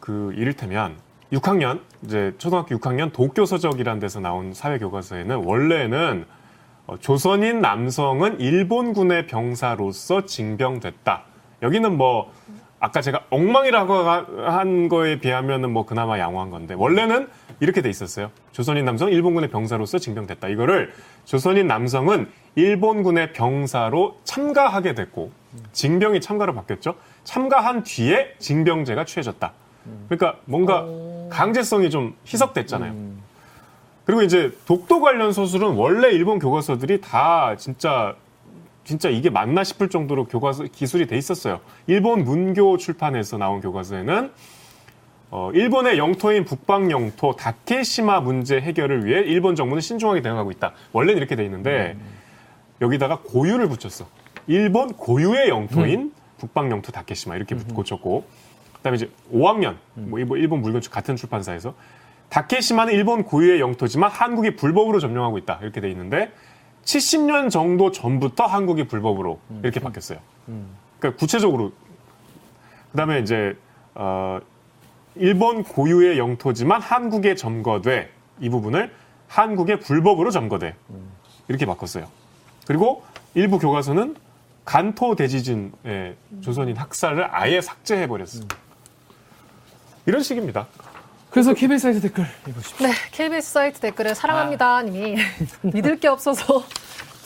그 0.00 0.32
이를테면 0.36 0.96
6학년 1.32 1.80
이제 2.02 2.34
초등학교 2.38 2.76
6학년 2.76 3.12
도쿄 3.12 3.44
서적이라는 3.44 4.00
데서 4.00 4.20
나온 4.20 4.52
사회 4.54 4.78
교과서에는 4.78 5.44
원래는 5.44 6.24
어, 6.24 6.37
조선인 6.96 7.60
남성은 7.60 8.40
일본군의 8.40 9.26
병사로서 9.26 10.24
징병됐다. 10.24 11.22
여기는 11.62 11.96
뭐 11.96 12.32
아까 12.80 13.00
제가 13.00 13.24
엉망이라고 13.30 13.92
하- 13.94 14.26
한 14.46 14.88
거에 14.88 15.18
비하면은 15.18 15.72
뭐 15.72 15.84
그나마 15.84 16.18
양호한 16.18 16.50
건데 16.50 16.74
원래는 16.74 17.28
이렇게 17.60 17.82
돼 17.82 17.90
있었어요. 17.90 18.30
조선인 18.52 18.84
남성 18.84 19.10
일본군의 19.10 19.50
병사로서 19.50 19.98
징병됐다. 19.98 20.48
이거를 20.48 20.92
조선인 21.24 21.66
남성은 21.66 22.28
일본군의 22.54 23.32
병사로 23.32 24.18
참가하게 24.24 24.94
됐고 24.94 25.30
징병이 25.72 26.20
참가로 26.20 26.54
바뀌었죠. 26.54 26.94
참가한 27.24 27.82
뒤에 27.82 28.34
징병제가 28.38 29.04
취해졌다. 29.04 29.52
그러니까 30.08 30.38
뭔가 30.44 30.86
강제성이 31.30 31.90
좀 31.90 32.14
희석됐잖아요. 32.26 32.92
그리고 34.08 34.22
이제 34.22 34.56
독도 34.64 35.02
관련 35.02 35.32
소설은 35.34 35.74
원래 35.74 36.08
일본 36.10 36.38
교과서들이 36.38 37.02
다 37.02 37.54
진짜 37.58 38.16
진짜 38.82 39.10
이게 39.10 39.28
맞나 39.28 39.62
싶을 39.64 39.90
정도로 39.90 40.24
교과서 40.24 40.64
기술이 40.64 41.06
돼 41.06 41.18
있었어요. 41.18 41.60
일본 41.86 42.24
문교 42.24 42.78
출판에서 42.78 43.36
나온 43.36 43.60
교과서에는 43.60 44.30
어, 45.30 45.50
일본의 45.52 45.98
영토인 45.98 46.46
북방 46.46 46.90
영토 46.90 47.36
다케시마 47.36 48.20
문제 48.22 48.58
해결을 48.58 49.04
위해 49.04 49.20
일본 49.20 49.54
정부는 49.56 49.82
신중하게 49.82 50.22
대응하고 50.22 50.52
있다. 50.52 50.72
원래는 50.92 51.18
이렇게 51.18 51.36
돼 51.36 51.44
있는데 51.44 51.98
여기다가 52.80 53.18
고유를 53.22 53.68
붙였어. 53.68 54.06
일본 54.46 54.94
고유의 54.94 55.50
영토인 55.50 56.14
북방 56.38 56.70
영토 56.70 56.92
다케시마 56.92 57.36
이렇게 57.36 57.54
붙- 57.56 57.74
고쳤고 57.74 58.24
그다음에 58.76 58.96
이제 58.96 59.10
5학년 59.34 59.76
뭐 59.92 60.18
일본- 60.18 60.38
일본 60.38 60.62
물건 60.62 60.80
출- 60.80 60.90
같은 60.92 61.14
출판사에서 61.14 61.74
다케시마는 62.28 62.92
일본 62.92 63.24
고유의 63.24 63.60
영토지만 63.60 64.10
한국이 64.10 64.56
불법으로 64.56 65.00
점령하고 65.00 65.38
있다 65.38 65.58
이렇게 65.62 65.80
돼 65.80 65.90
있는데 65.90 66.30
70년 66.84 67.50
정도 67.50 67.90
전부터 67.90 68.44
한국이 68.44 68.86
불법으로 68.86 69.40
이렇게 69.62 69.80
바뀌었어요. 69.80 70.18
그러니까 70.98 71.18
구체적으로 71.18 71.72
그다음에 72.92 73.20
이제 73.20 73.56
어, 73.94 74.40
일본 75.14 75.62
고유의 75.64 76.18
영토지만 76.18 76.80
한국에 76.80 77.34
점거돼 77.34 78.10
이 78.40 78.48
부분을 78.48 78.92
한국의 79.26 79.80
불법으로 79.80 80.30
점거돼 80.30 80.74
이렇게 81.48 81.66
바꿨어요. 81.66 82.06
그리고 82.66 83.02
일부 83.34 83.58
교과서는 83.58 84.16
간토 84.64 85.14
대지진의 85.16 86.16
조선인 86.42 86.76
학살을 86.76 87.28
아예 87.30 87.60
삭제해 87.60 88.06
버렸어. 88.06 88.44
이런 90.06 90.22
식입니다. 90.22 90.66
그래서 91.30 91.52
KBS 91.54 91.82
사이트 91.82 92.00
댓글 92.00 92.24
읽어주십시오. 92.48 92.86
네, 92.86 92.92
KBS 93.12 93.52
사이트 93.52 93.80
댓글에 93.80 94.14
사랑합니다 94.14 94.82
님이 94.82 95.16
믿을 95.62 95.98
게 96.00 96.08
없어서 96.08 96.64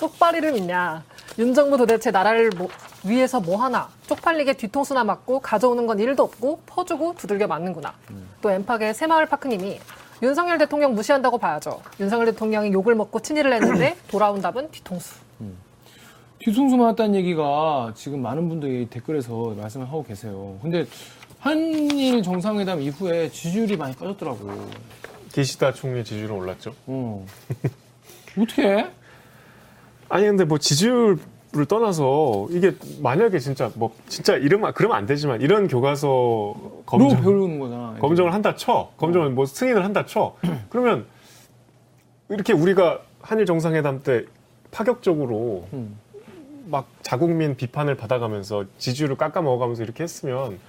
쪽발이를 0.00 0.52
믿냐. 0.52 1.04
윤 1.38 1.54
정부 1.54 1.76
도대체 1.76 2.10
나라를 2.10 2.50
뭐, 2.56 2.68
위에서 3.04 3.40
뭐 3.40 3.62
하나 3.62 3.88
쪽팔리게 4.06 4.54
뒤통수나 4.54 5.04
맞고 5.04 5.40
가져오는 5.40 5.86
건 5.86 5.98
일도 5.98 6.24
없고 6.24 6.60
퍼주고 6.66 7.14
두들겨 7.16 7.46
맞는구나. 7.46 7.94
또 8.42 8.50
엠팍의 8.50 8.94
새마을파크 8.94 9.48
님이 9.48 9.78
윤석열 10.22 10.58
대통령 10.58 10.94
무시한다고 10.94 11.38
봐야죠. 11.38 11.80
윤석열 12.00 12.26
대통령이 12.26 12.72
욕을 12.72 12.94
먹고 12.94 13.20
친일을 13.20 13.52
했는데 13.54 13.96
돌아온 14.08 14.40
답은 14.40 14.70
뒤통수. 14.70 15.14
뒤통수 16.40 16.76
맞았다는 16.76 17.14
얘기가 17.14 17.92
지금 17.94 18.20
많은 18.20 18.48
분들이 18.48 18.86
댓글에서 18.86 19.54
말씀을 19.56 19.86
하고 19.86 20.04
계세요. 20.04 20.58
근데 20.60 20.86
한일 21.42 22.22
정상회담 22.22 22.80
이후에 22.80 23.28
지지율이 23.28 23.76
많이 23.76 23.96
빠졌더라고. 23.96 24.48
기시다 25.32 25.72
총리 25.72 26.04
지지율은 26.04 26.36
올랐죠. 26.36 26.72
어. 26.86 27.26
어떻게 28.38 28.62
해? 28.62 28.90
아니 30.08 30.26
근데 30.26 30.44
뭐 30.44 30.58
지지율을 30.58 31.18
떠나서 31.68 32.46
이게 32.50 32.76
만약에 33.00 33.40
진짜 33.40 33.72
뭐 33.74 33.92
진짜 34.06 34.36
이러면 34.36 34.72
그러면 34.74 34.96
안 34.96 35.06
되지만 35.06 35.40
이런 35.40 35.66
교과서 35.66 36.06
로 36.06 36.82
검정 36.86 37.20
배우는 37.20 37.58
거잖아. 37.58 37.96
검정을 37.98 38.32
한다 38.32 38.54
쳐 38.54 38.92
검정을 38.96 39.30
뭐 39.30 39.44
승인을 39.44 39.84
한다 39.84 40.06
쳐 40.06 40.36
그러면 40.70 41.06
이렇게 42.28 42.52
우리가 42.52 43.00
한일 43.20 43.46
정상회담 43.46 44.04
때 44.04 44.26
파격적으로 44.70 45.66
음. 45.72 45.98
막 46.66 46.86
자국민 47.02 47.56
비판을 47.56 47.96
받아가면서 47.96 48.64
지지율을 48.78 49.16
깎아 49.16 49.42
먹어가면서 49.42 49.82
이렇게 49.82 50.04
했으면 50.04 50.60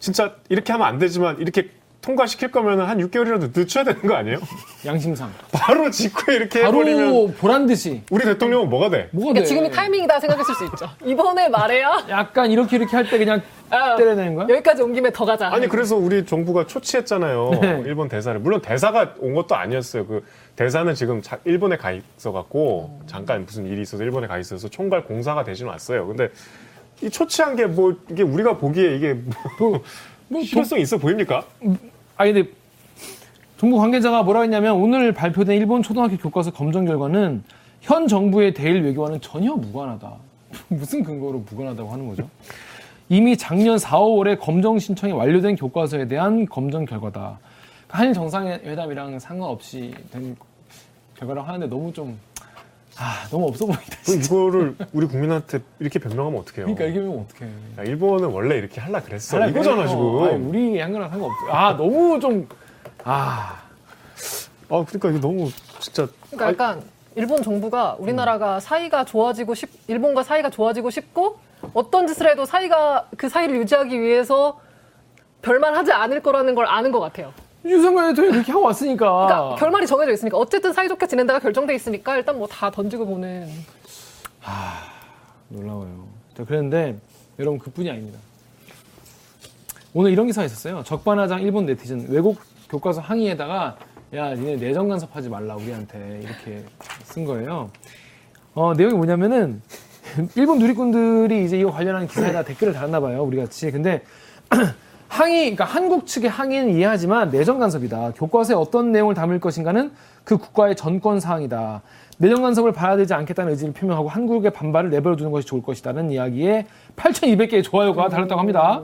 진짜 0.00 0.34
이렇게 0.48 0.72
하면 0.72 0.86
안 0.86 0.98
되지만 0.98 1.38
이렇게 1.38 1.70
통과시킬 2.02 2.52
거면 2.52 2.82
한 2.82 2.98
6개월이라도 2.98 3.50
늦춰야 3.58 3.82
되는 3.82 4.00
거 4.02 4.14
아니에요? 4.14 4.38
양심상. 4.86 5.32
바로 5.50 5.90
직후에 5.90 6.36
이렇게 6.36 6.60
해버리면 6.62 7.06
바로 7.06 7.32
보란 7.36 7.66
듯이. 7.66 8.02
우리 8.12 8.24
대통령은 8.24 8.70
뭐가 8.70 8.90
돼? 8.90 9.08
뭐가 9.10 9.32
그러니까 9.32 9.40
돼? 9.40 9.44
지금이 9.46 9.70
타이밍이다 9.72 10.20
생각했을 10.20 10.54
수 10.54 10.64
있죠. 10.66 10.88
이번에 11.04 11.48
말해야 11.48 12.06
약간 12.08 12.48
이렇게 12.52 12.76
이렇게 12.76 12.94
할 12.94 13.06
때 13.10 13.18
그냥 13.18 13.42
아, 13.70 13.96
때려내는 13.96 14.36
거야? 14.36 14.46
여기까지 14.48 14.82
온 14.82 14.92
김에 14.94 15.10
더 15.12 15.24
가자. 15.24 15.48
아니 15.52 15.66
그래서 15.66 15.96
우리 15.96 16.24
정부가 16.24 16.68
초치했잖아요. 16.68 17.50
네. 17.60 17.82
일본 17.86 18.08
대사를 18.08 18.38
물론 18.38 18.60
대사가 18.62 19.14
온 19.18 19.34
것도 19.34 19.56
아니었어요. 19.56 20.06
그 20.06 20.22
대사는 20.54 20.94
지금 20.94 21.20
자- 21.22 21.38
일본에 21.44 21.76
가 21.76 21.90
있어 21.90 22.30
갖고 22.30 23.00
잠깐 23.08 23.44
무슨 23.46 23.66
일이 23.66 23.82
있어서 23.82 24.04
일본에 24.04 24.28
가 24.28 24.38
있어서 24.38 24.68
총괄 24.68 25.02
공사가 25.06 25.42
대신 25.42 25.66
왔어요. 25.66 26.06
근데 26.06 26.28
이 27.02 27.10
초치한 27.10 27.56
게 27.56 27.66
뭐 27.66 27.94
이게 28.10 28.22
우리가 28.22 28.56
보기에 28.56 28.96
이게 28.96 29.14
뭐 29.58 29.80
뭐 30.28 30.40
필요성 30.40 30.80
있어 30.80 30.98
보입니까? 30.98 31.44
아니 32.16 32.32
근데 32.32 32.50
정부 33.58 33.78
관계자가 33.78 34.22
뭐라 34.22 34.42
했냐면 34.42 34.74
오늘 34.76 35.12
발표된 35.12 35.56
일본 35.56 35.82
초등학교 35.82 36.16
교과서 36.16 36.50
검정 36.52 36.84
결과는 36.84 37.42
현 37.80 38.08
정부의 38.08 38.52
대일 38.54 38.82
외교와는 38.82 39.20
전혀 39.20 39.52
무관하다. 39.54 40.12
무슨 40.68 41.02
근거로 41.04 41.44
무관하다고 41.50 41.90
하는 41.90 42.08
거죠? 42.08 42.28
이미 43.08 43.36
작년 43.36 43.78
4, 43.78 43.98
5월에 44.00 44.38
검정 44.40 44.78
신청이 44.78 45.12
완료된 45.12 45.54
교과서에 45.56 46.08
대한 46.08 46.44
검정 46.46 46.84
결과다. 46.84 47.38
한일 47.88 48.12
정상회담이랑 48.14 49.18
상관없이 49.20 49.94
된 50.10 50.36
결과라고 51.16 51.46
하는데 51.46 51.66
너무 51.68 51.92
좀 51.92 52.18
아, 52.98 53.26
너무 53.30 53.48
없어 53.48 53.66
보인다. 53.66 53.84
그럼 54.04 54.22
이거를 54.22 54.76
우리 54.92 55.06
국민한테 55.06 55.60
이렇게 55.78 55.98
변명하면 55.98 56.40
어떡해요? 56.40 56.66
그러니까 56.66 56.84
이게 56.86 57.00
면 57.00 57.26
어떡해. 57.28 57.50
야, 57.78 57.82
일본은 57.82 58.30
원래 58.30 58.56
이렇게 58.56 58.80
할라 58.80 59.02
그랬어. 59.02 59.36
아니, 59.36 59.50
이거잖아 59.50 59.76
그래요. 59.76 59.88
지금. 59.88 60.22
아니, 60.24 60.44
우리 60.44 60.80
한 60.80 60.92
거랑 60.92 61.10
상관없어. 61.10 61.46
아, 61.50 61.76
너무 61.76 62.18
좀 62.20 62.48
아, 63.04 63.62
아 64.68 64.84
그러니까 64.88 65.10
이게 65.10 65.20
너무 65.20 65.50
진짜 65.78 66.08
그러니까 66.30 66.48
약간 66.64 66.82
일본 67.14 67.42
정부가 67.42 67.96
우리나라가 67.98 68.60
사이가 68.60 69.04
좋아지고 69.04 69.54
싶, 69.54 69.70
일본과 69.88 70.22
사이가 70.22 70.50
좋아지고 70.50 70.90
싶고 70.90 71.38
어떤 71.74 72.06
짓을 72.06 72.28
해도 72.30 72.44
사이가 72.44 73.08
그 73.16 73.28
사이를 73.28 73.56
유지하기 73.56 74.00
위해서 74.00 74.60
별말 75.42 75.74
하지 75.74 75.92
않을 75.92 76.22
거라는 76.22 76.54
걸 76.54 76.66
아는 76.66 76.92
것 76.92 77.00
같아요. 77.00 77.32
유승관 77.68 78.10
대통령이 78.10 78.32
그렇게 78.34 78.52
하고 78.52 78.64
왔으니까. 78.64 79.26
그러니까 79.26 79.54
결말이 79.56 79.86
정해져 79.86 80.12
있으니까 80.12 80.36
어쨌든 80.38 80.72
사이좋게 80.72 81.06
지낸다가 81.06 81.38
결정돼 81.40 81.74
있으니까 81.74 82.16
일단 82.16 82.36
뭐 82.38 82.46
다 82.46 82.70
던지고 82.70 83.06
보는. 83.06 83.48
놀라워요. 85.48 86.06
자, 86.36 86.44
그랬는데 86.44 86.98
여러분 87.38 87.58
그뿐이 87.58 87.90
아닙니다. 87.90 88.18
오늘 89.94 90.10
이런 90.12 90.26
기사가 90.26 90.44
있었어요. 90.44 90.82
적반하장 90.84 91.40
일본 91.42 91.66
네티즌 91.66 92.06
외국 92.10 92.38
교과서 92.68 93.00
항의에다가 93.00 93.76
야 94.14 94.34
니네 94.34 94.56
내정 94.56 94.88
간섭하지 94.88 95.28
말라 95.28 95.56
우리한테 95.56 96.20
이렇게 96.22 96.64
쓴 97.04 97.24
거예요. 97.24 97.70
어, 98.54 98.74
내용이 98.74 98.94
뭐냐면은 98.94 99.62
일본 100.34 100.58
누리꾼들이 100.58 101.44
이제 101.44 101.58
이거 101.58 101.70
관련한 101.70 102.06
기사에다 102.06 102.42
댓글을 102.44 102.72
달았나 102.72 103.00
봐요. 103.00 103.22
우리 103.22 103.36
같이. 103.36 103.70
근데 103.70 104.02
항의, 105.08 105.54
그러니까 105.54 105.64
한국 105.64 106.06
측의 106.06 106.30
항의는 106.30 106.74
이해하지만 106.74 107.30
내정 107.30 107.58
간섭이다. 107.58 108.12
교과서에 108.16 108.56
어떤 108.56 108.92
내용을 108.92 109.14
담을 109.14 109.40
것인가는 109.40 109.90
그 110.24 110.36
국가의 110.36 110.76
전권 110.76 111.20
사항이다. 111.20 111.82
내정 112.18 112.42
간섭을 112.42 112.72
봐야 112.72 112.96
되지 112.96 113.14
않겠다는 113.14 113.52
의지를 113.52 113.74
표명하고 113.74 114.08
한국의 114.08 114.50
반발을 114.50 114.90
내버려 114.90 115.16
두는 115.16 115.30
것이 115.30 115.46
좋을 115.46 115.62
것이다는 115.62 116.10
이야기에 116.10 116.66
8,200개의 116.96 117.62
좋아요가 117.62 118.08
달렸다고 118.08 118.40
합니다. 118.40 118.82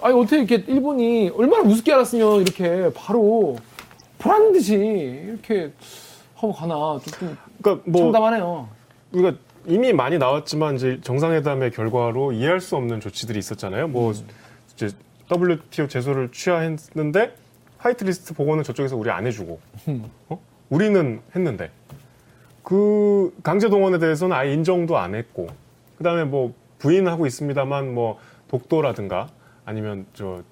아니 0.00 0.14
어떻게 0.14 0.38
이렇게 0.38 0.64
일본이 0.66 1.30
얼마나 1.36 1.62
우습게 1.62 1.92
알았으면 1.92 2.40
이렇게 2.40 2.90
바로 2.94 3.56
보란 4.18 4.52
듯이 4.52 4.74
이렇게 4.74 5.72
하고 6.34 6.52
가나 6.52 6.98
좀 7.18 7.36
그러니까 7.60 7.90
뭐 7.90 8.02
참담하네요. 8.02 8.68
우리가 9.12 9.34
이미 9.66 9.92
많이 9.92 10.18
나왔지만 10.18 10.76
이제 10.76 10.98
정상회담의 11.02 11.70
결과로 11.70 12.32
이해할 12.32 12.60
수 12.60 12.76
없는 12.76 13.00
조치들이 13.00 13.38
있었잖아요. 13.38 13.88
뭐 13.88 14.12
이제 14.74 14.88
WTO 15.30 15.88
제소를 15.88 16.30
취하했는데 16.32 17.34
화이트리스트 17.78 18.34
보고는 18.34 18.62
저쪽에서 18.64 18.96
우리 18.96 19.10
안 19.10 19.26
해주고. 19.26 19.60
어? 20.28 20.40
우리는 20.70 21.20
했는데. 21.34 21.70
그 22.62 23.34
강제 23.42 23.68
동원에 23.68 23.98
대해서는 23.98 24.34
아예 24.34 24.52
인정도 24.52 24.96
안 24.96 25.14
했고. 25.14 25.48
그다음에 25.98 26.24
뭐 26.24 26.54
부인하고 26.78 27.26
있습니다만 27.26 27.94
뭐 27.94 28.18
독도라든가 28.48 29.28
아니면 29.64 30.06
저 30.14 30.42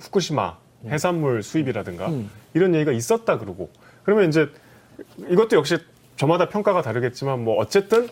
후쿠시마 0.00 0.58
해산물 0.86 1.42
수입이라든가 1.42 2.08
음. 2.08 2.30
이런 2.54 2.74
얘기가 2.74 2.92
있었다 2.92 3.38
그러고. 3.38 3.70
그러면 4.04 4.28
이제 4.28 4.48
이것도 5.28 5.56
역시 5.56 5.78
저마다 6.16 6.48
평가가 6.48 6.82
다르겠지만 6.82 7.44
뭐 7.44 7.56
어쨌든 7.56 8.08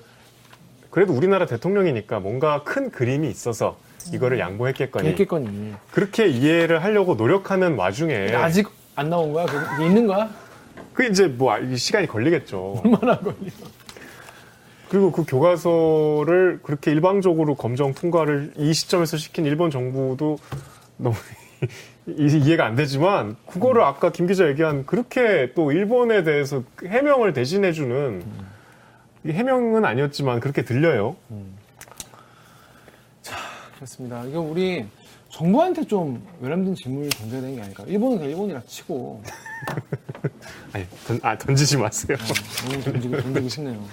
그래도 0.90 1.12
우리나라 1.12 1.46
대통령이니까 1.46 2.20
뭔가 2.20 2.62
큰 2.62 2.90
그림이 2.90 3.28
있어서 3.28 3.78
이거를 4.12 4.38
양보했겠거니 4.38 5.08
했겠거니. 5.08 5.74
그렇게 5.90 6.26
이해를 6.28 6.82
하려고 6.84 7.14
노력하는 7.14 7.76
와중에 7.76 8.32
아직 8.34 8.68
안 8.96 9.10
나온 9.10 9.32
거야? 9.32 9.46
그게 9.46 9.86
있는 9.86 10.06
거야? 10.06 10.28
그 10.92 11.04
이제 11.04 11.26
뭐 11.26 11.52
아, 11.52 11.58
이 11.58 11.76
시간이 11.76 12.06
걸리겠죠. 12.06 12.82
얼마나 12.84 13.18
걸려? 13.18 13.34
그리고 14.88 15.10
그 15.10 15.24
교과서를 15.26 16.60
그렇게 16.62 16.92
일방적으로 16.92 17.54
검정 17.56 17.94
통과를 17.94 18.52
이 18.56 18.72
시점에서 18.72 19.16
시킨 19.16 19.44
일본 19.46 19.70
정부도 19.70 20.38
너무 20.98 21.16
이- 22.06 22.38
이해가 22.44 22.66
안 22.66 22.76
되지만 22.76 23.36
그거를 23.46 23.82
아까 23.82 24.12
김 24.12 24.26
기자 24.26 24.46
얘기한 24.46 24.84
그렇게 24.86 25.52
또 25.54 25.72
일본에 25.72 26.22
대해서 26.22 26.62
해명을 26.84 27.32
대신해주는 27.32 28.22
이게 29.24 29.32
해명은 29.32 29.84
아니었지만 29.84 30.38
그렇게 30.40 30.62
들려요. 30.62 31.16
그렇습니다. 33.84 34.24
이거 34.24 34.40
우리 34.40 34.86
정부한테 35.28 35.84
좀 35.84 36.26
외람된 36.40 36.74
질문을 36.74 37.10
던져야 37.10 37.40
되는 37.42 37.56
게 37.56 37.62
아닐까. 37.62 37.84
일본은 37.86 38.16
그냥 38.16 38.30
일본이라 38.30 38.62
치고 38.66 39.22
아니 40.72 40.86
던, 41.06 41.20
아, 41.22 41.36
던지지 41.36 41.76
마세요. 41.76 42.16
오늘 42.66 42.82
던지고 42.82 43.20
던지고 43.20 43.48
싶네요. 43.48 43.84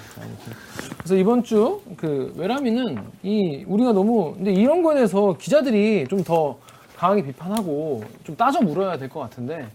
그래서 0.97 1.15
이번 1.15 1.43
주 1.43 1.81
그 1.97 2.33
외람이는 2.37 2.97
이 3.23 3.63
우리가 3.67 3.91
너무 3.91 4.33
근데 4.35 4.51
이런 4.53 4.81
거에 4.81 4.95
대해서 4.95 5.35
기자들이 5.37 6.07
좀 6.09 6.23
더 6.23 6.57
강하게 6.95 7.23
비판하고 7.23 8.03
좀 8.23 8.35
따져 8.37 8.61
물어야 8.61 8.97
될 8.97 9.09
것 9.09 9.19
같은데 9.21 9.67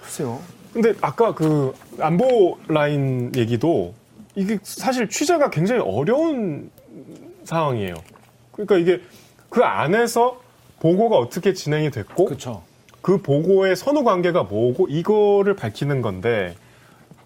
글쎄요. 0.00 0.40
근데 0.72 0.94
아까 1.02 1.34
그 1.34 1.72
안보 2.00 2.56
라인 2.68 3.30
얘기도 3.36 3.94
이게 4.34 4.58
사실 4.62 5.08
취재가 5.08 5.50
굉장히 5.50 5.82
어려운 5.82 6.70
상황이에요. 7.44 7.94
그러니까 8.52 8.76
이게 8.78 9.00
그 9.48 9.64
안에서 9.64 10.40
보고가 10.80 11.16
어떻게 11.16 11.54
진행이 11.54 11.90
됐고 11.90 12.26
그렇죠. 12.26 12.62
그 13.00 13.20
보고의 13.22 13.76
선후 13.76 14.04
관계가 14.04 14.44
뭐고 14.44 14.88
이거를 14.88 15.56
밝히는 15.56 16.02
건데 16.02 16.54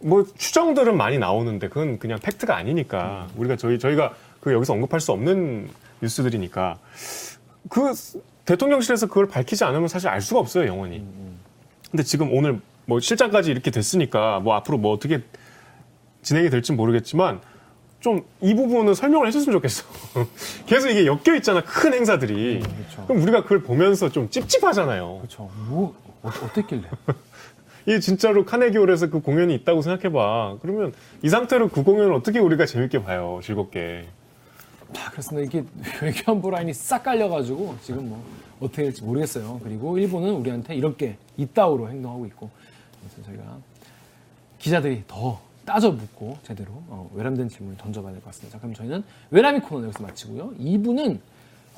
뭐 0.00 0.24
추정들은 0.36 0.96
많이 0.96 1.18
나오는데 1.18 1.68
그건 1.68 1.98
그냥 1.98 2.18
팩트가 2.20 2.56
아니니까 2.56 3.28
우리가 3.36 3.56
저희 3.56 3.78
저희가 3.78 4.14
그 4.40 4.52
여기서 4.52 4.72
언급할 4.72 5.00
수 5.00 5.12
없는 5.12 5.68
뉴스들이니까 6.02 6.78
그 7.68 7.92
대통령실에서 8.44 9.06
그걸 9.06 9.28
밝히지 9.28 9.64
않으면 9.64 9.88
사실 9.88 10.08
알 10.08 10.20
수가 10.20 10.40
없어요 10.40 10.66
영원히. 10.66 11.04
근데 11.90 12.02
지금 12.02 12.32
오늘 12.32 12.60
뭐 12.86 13.00
실장까지 13.00 13.50
이렇게 13.50 13.70
됐으니까 13.70 14.40
뭐 14.40 14.54
앞으로 14.54 14.78
뭐 14.78 14.92
어떻게 14.92 15.22
진행이 16.22 16.50
될지 16.50 16.72
모르겠지만 16.72 17.40
좀 18.02 18.24
이 18.42 18.54
부분은 18.54 18.94
설명을 18.94 19.28
해줬으면 19.28 19.54
좋겠어. 19.58 19.84
계속 20.66 20.88
이게 20.90 21.06
엮여 21.06 21.36
있잖아 21.36 21.62
큰 21.62 21.94
행사들이. 21.94 22.60
그렇죠. 22.60 23.06
그럼 23.06 23.22
우리가 23.22 23.42
그걸 23.44 23.62
보면서 23.62 24.10
좀 24.10 24.28
찝찝하잖아요. 24.28 25.18
그렇죠. 25.18 25.48
뭐 25.68 25.94
어, 26.22 26.28
어땠길래? 26.28 26.82
이게 27.86 28.00
진짜로 28.00 28.44
카네기홀에서 28.44 29.10
그 29.10 29.20
공연이 29.20 29.54
있다고 29.54 29.82
생각해봐. 29.82 30.58
그러면 30.60 30.92
이 31.22 31.28
상태로 31.28 31.68
그 31.68 31.82
공연을 31.82 32.12
어떻게 32.12 32.38
우리가 32.38 32.66
재밌게 32.66 33.02
봐요, 33.02 33.40
즐겁게. 33.42 34.06
자, 34.92 35.10
그렇습니다. 35.10 35.46
이게 35.48 35.64
외교안보 36.02 36.50
라인이 36.50 36.74
싹 36.74 37.02
깔려가지고 37.04 37.76
지금 37.82 38.08
뭐 38.08 38.24
어떻게 38.60 38.82
될지 38.84 39.02
모르겠어요. 39.02 39.60
그리고 39.62 39.98
일본은 39.98 40.34
우리한테 40.34 40.74
이렇게 40.74 41.16
이따오로 41.36 41.88
행동하고 41.88 42.26
있고 42.26 42.50
그래서 43.00 43.28
저희가 43.28 43.56
기자들이 44.58 45.04
더 45.08 45.40
따져 45.64 45.90
묻고 45.90 46.38
제대로 46.42 46.70
어, 46.88 47.08
외람된 47.14 47.48
질문을 47.48 47.78
던져봐야 47.78 48.12
될 48.12 48.20
것 48.20 48.26
같습니다. 48.30 48.56
자, 48.56 48.60
그럼 48.60 48.74
저희는 48.74 49.02
외람이 49.30 49.60
코너 49.60 49.84
여기서 49.84 50.02
마치고요. 50.02 50.52
2부는 50.58 51.18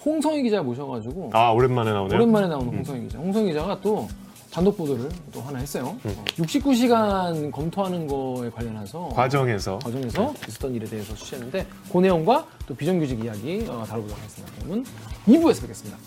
홍성희 0.04 0.42
기자 0.42 0.62
모셔가지고 0.62 1.30
아, 1.32 1.50
오랜만에 1.50 1.92
나오네요. 1.92 2.16
오랜만에 2.16 2.48
나오는 2.48 2.68
홍성희 2.68 3.02
기자. 3.02 3.18
홍성희 3.18 3.48
기자가 3.48 3.80
또 3.80 4.08
단독 4.50 4.76
보도를 4.76 5.08
또 5.32 5.40
하나 5.40 5.58
했어요. 5.58 5.96
어, 6.04 6.24
69시간 6.36 7.50
검토하는 7.50 8.06
거에 8.06 8.50
관련해서 8.50 9.08
과정에서. 9.08 9.78
과정에서 9.80 10.32
있었던 10.48 10.74
일에 10.74 10.86
대해서 10.86 11.14
취재했는데 11.14 11.66
그 11.90 11.98
내용과 11.98 12.46
또 12.66 12.74
비정규직 12.74 13.24
이야기 13.24 13.66
어, 13.68 13.84
다뤄보도록 13.84 14.16
하겠습니다. 14.18 14.52
그러면 14.60 14.84
2부에서 15.26 15.60
뵙겠습니다. 15.62 15.98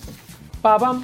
빠밤. 0.61 1.03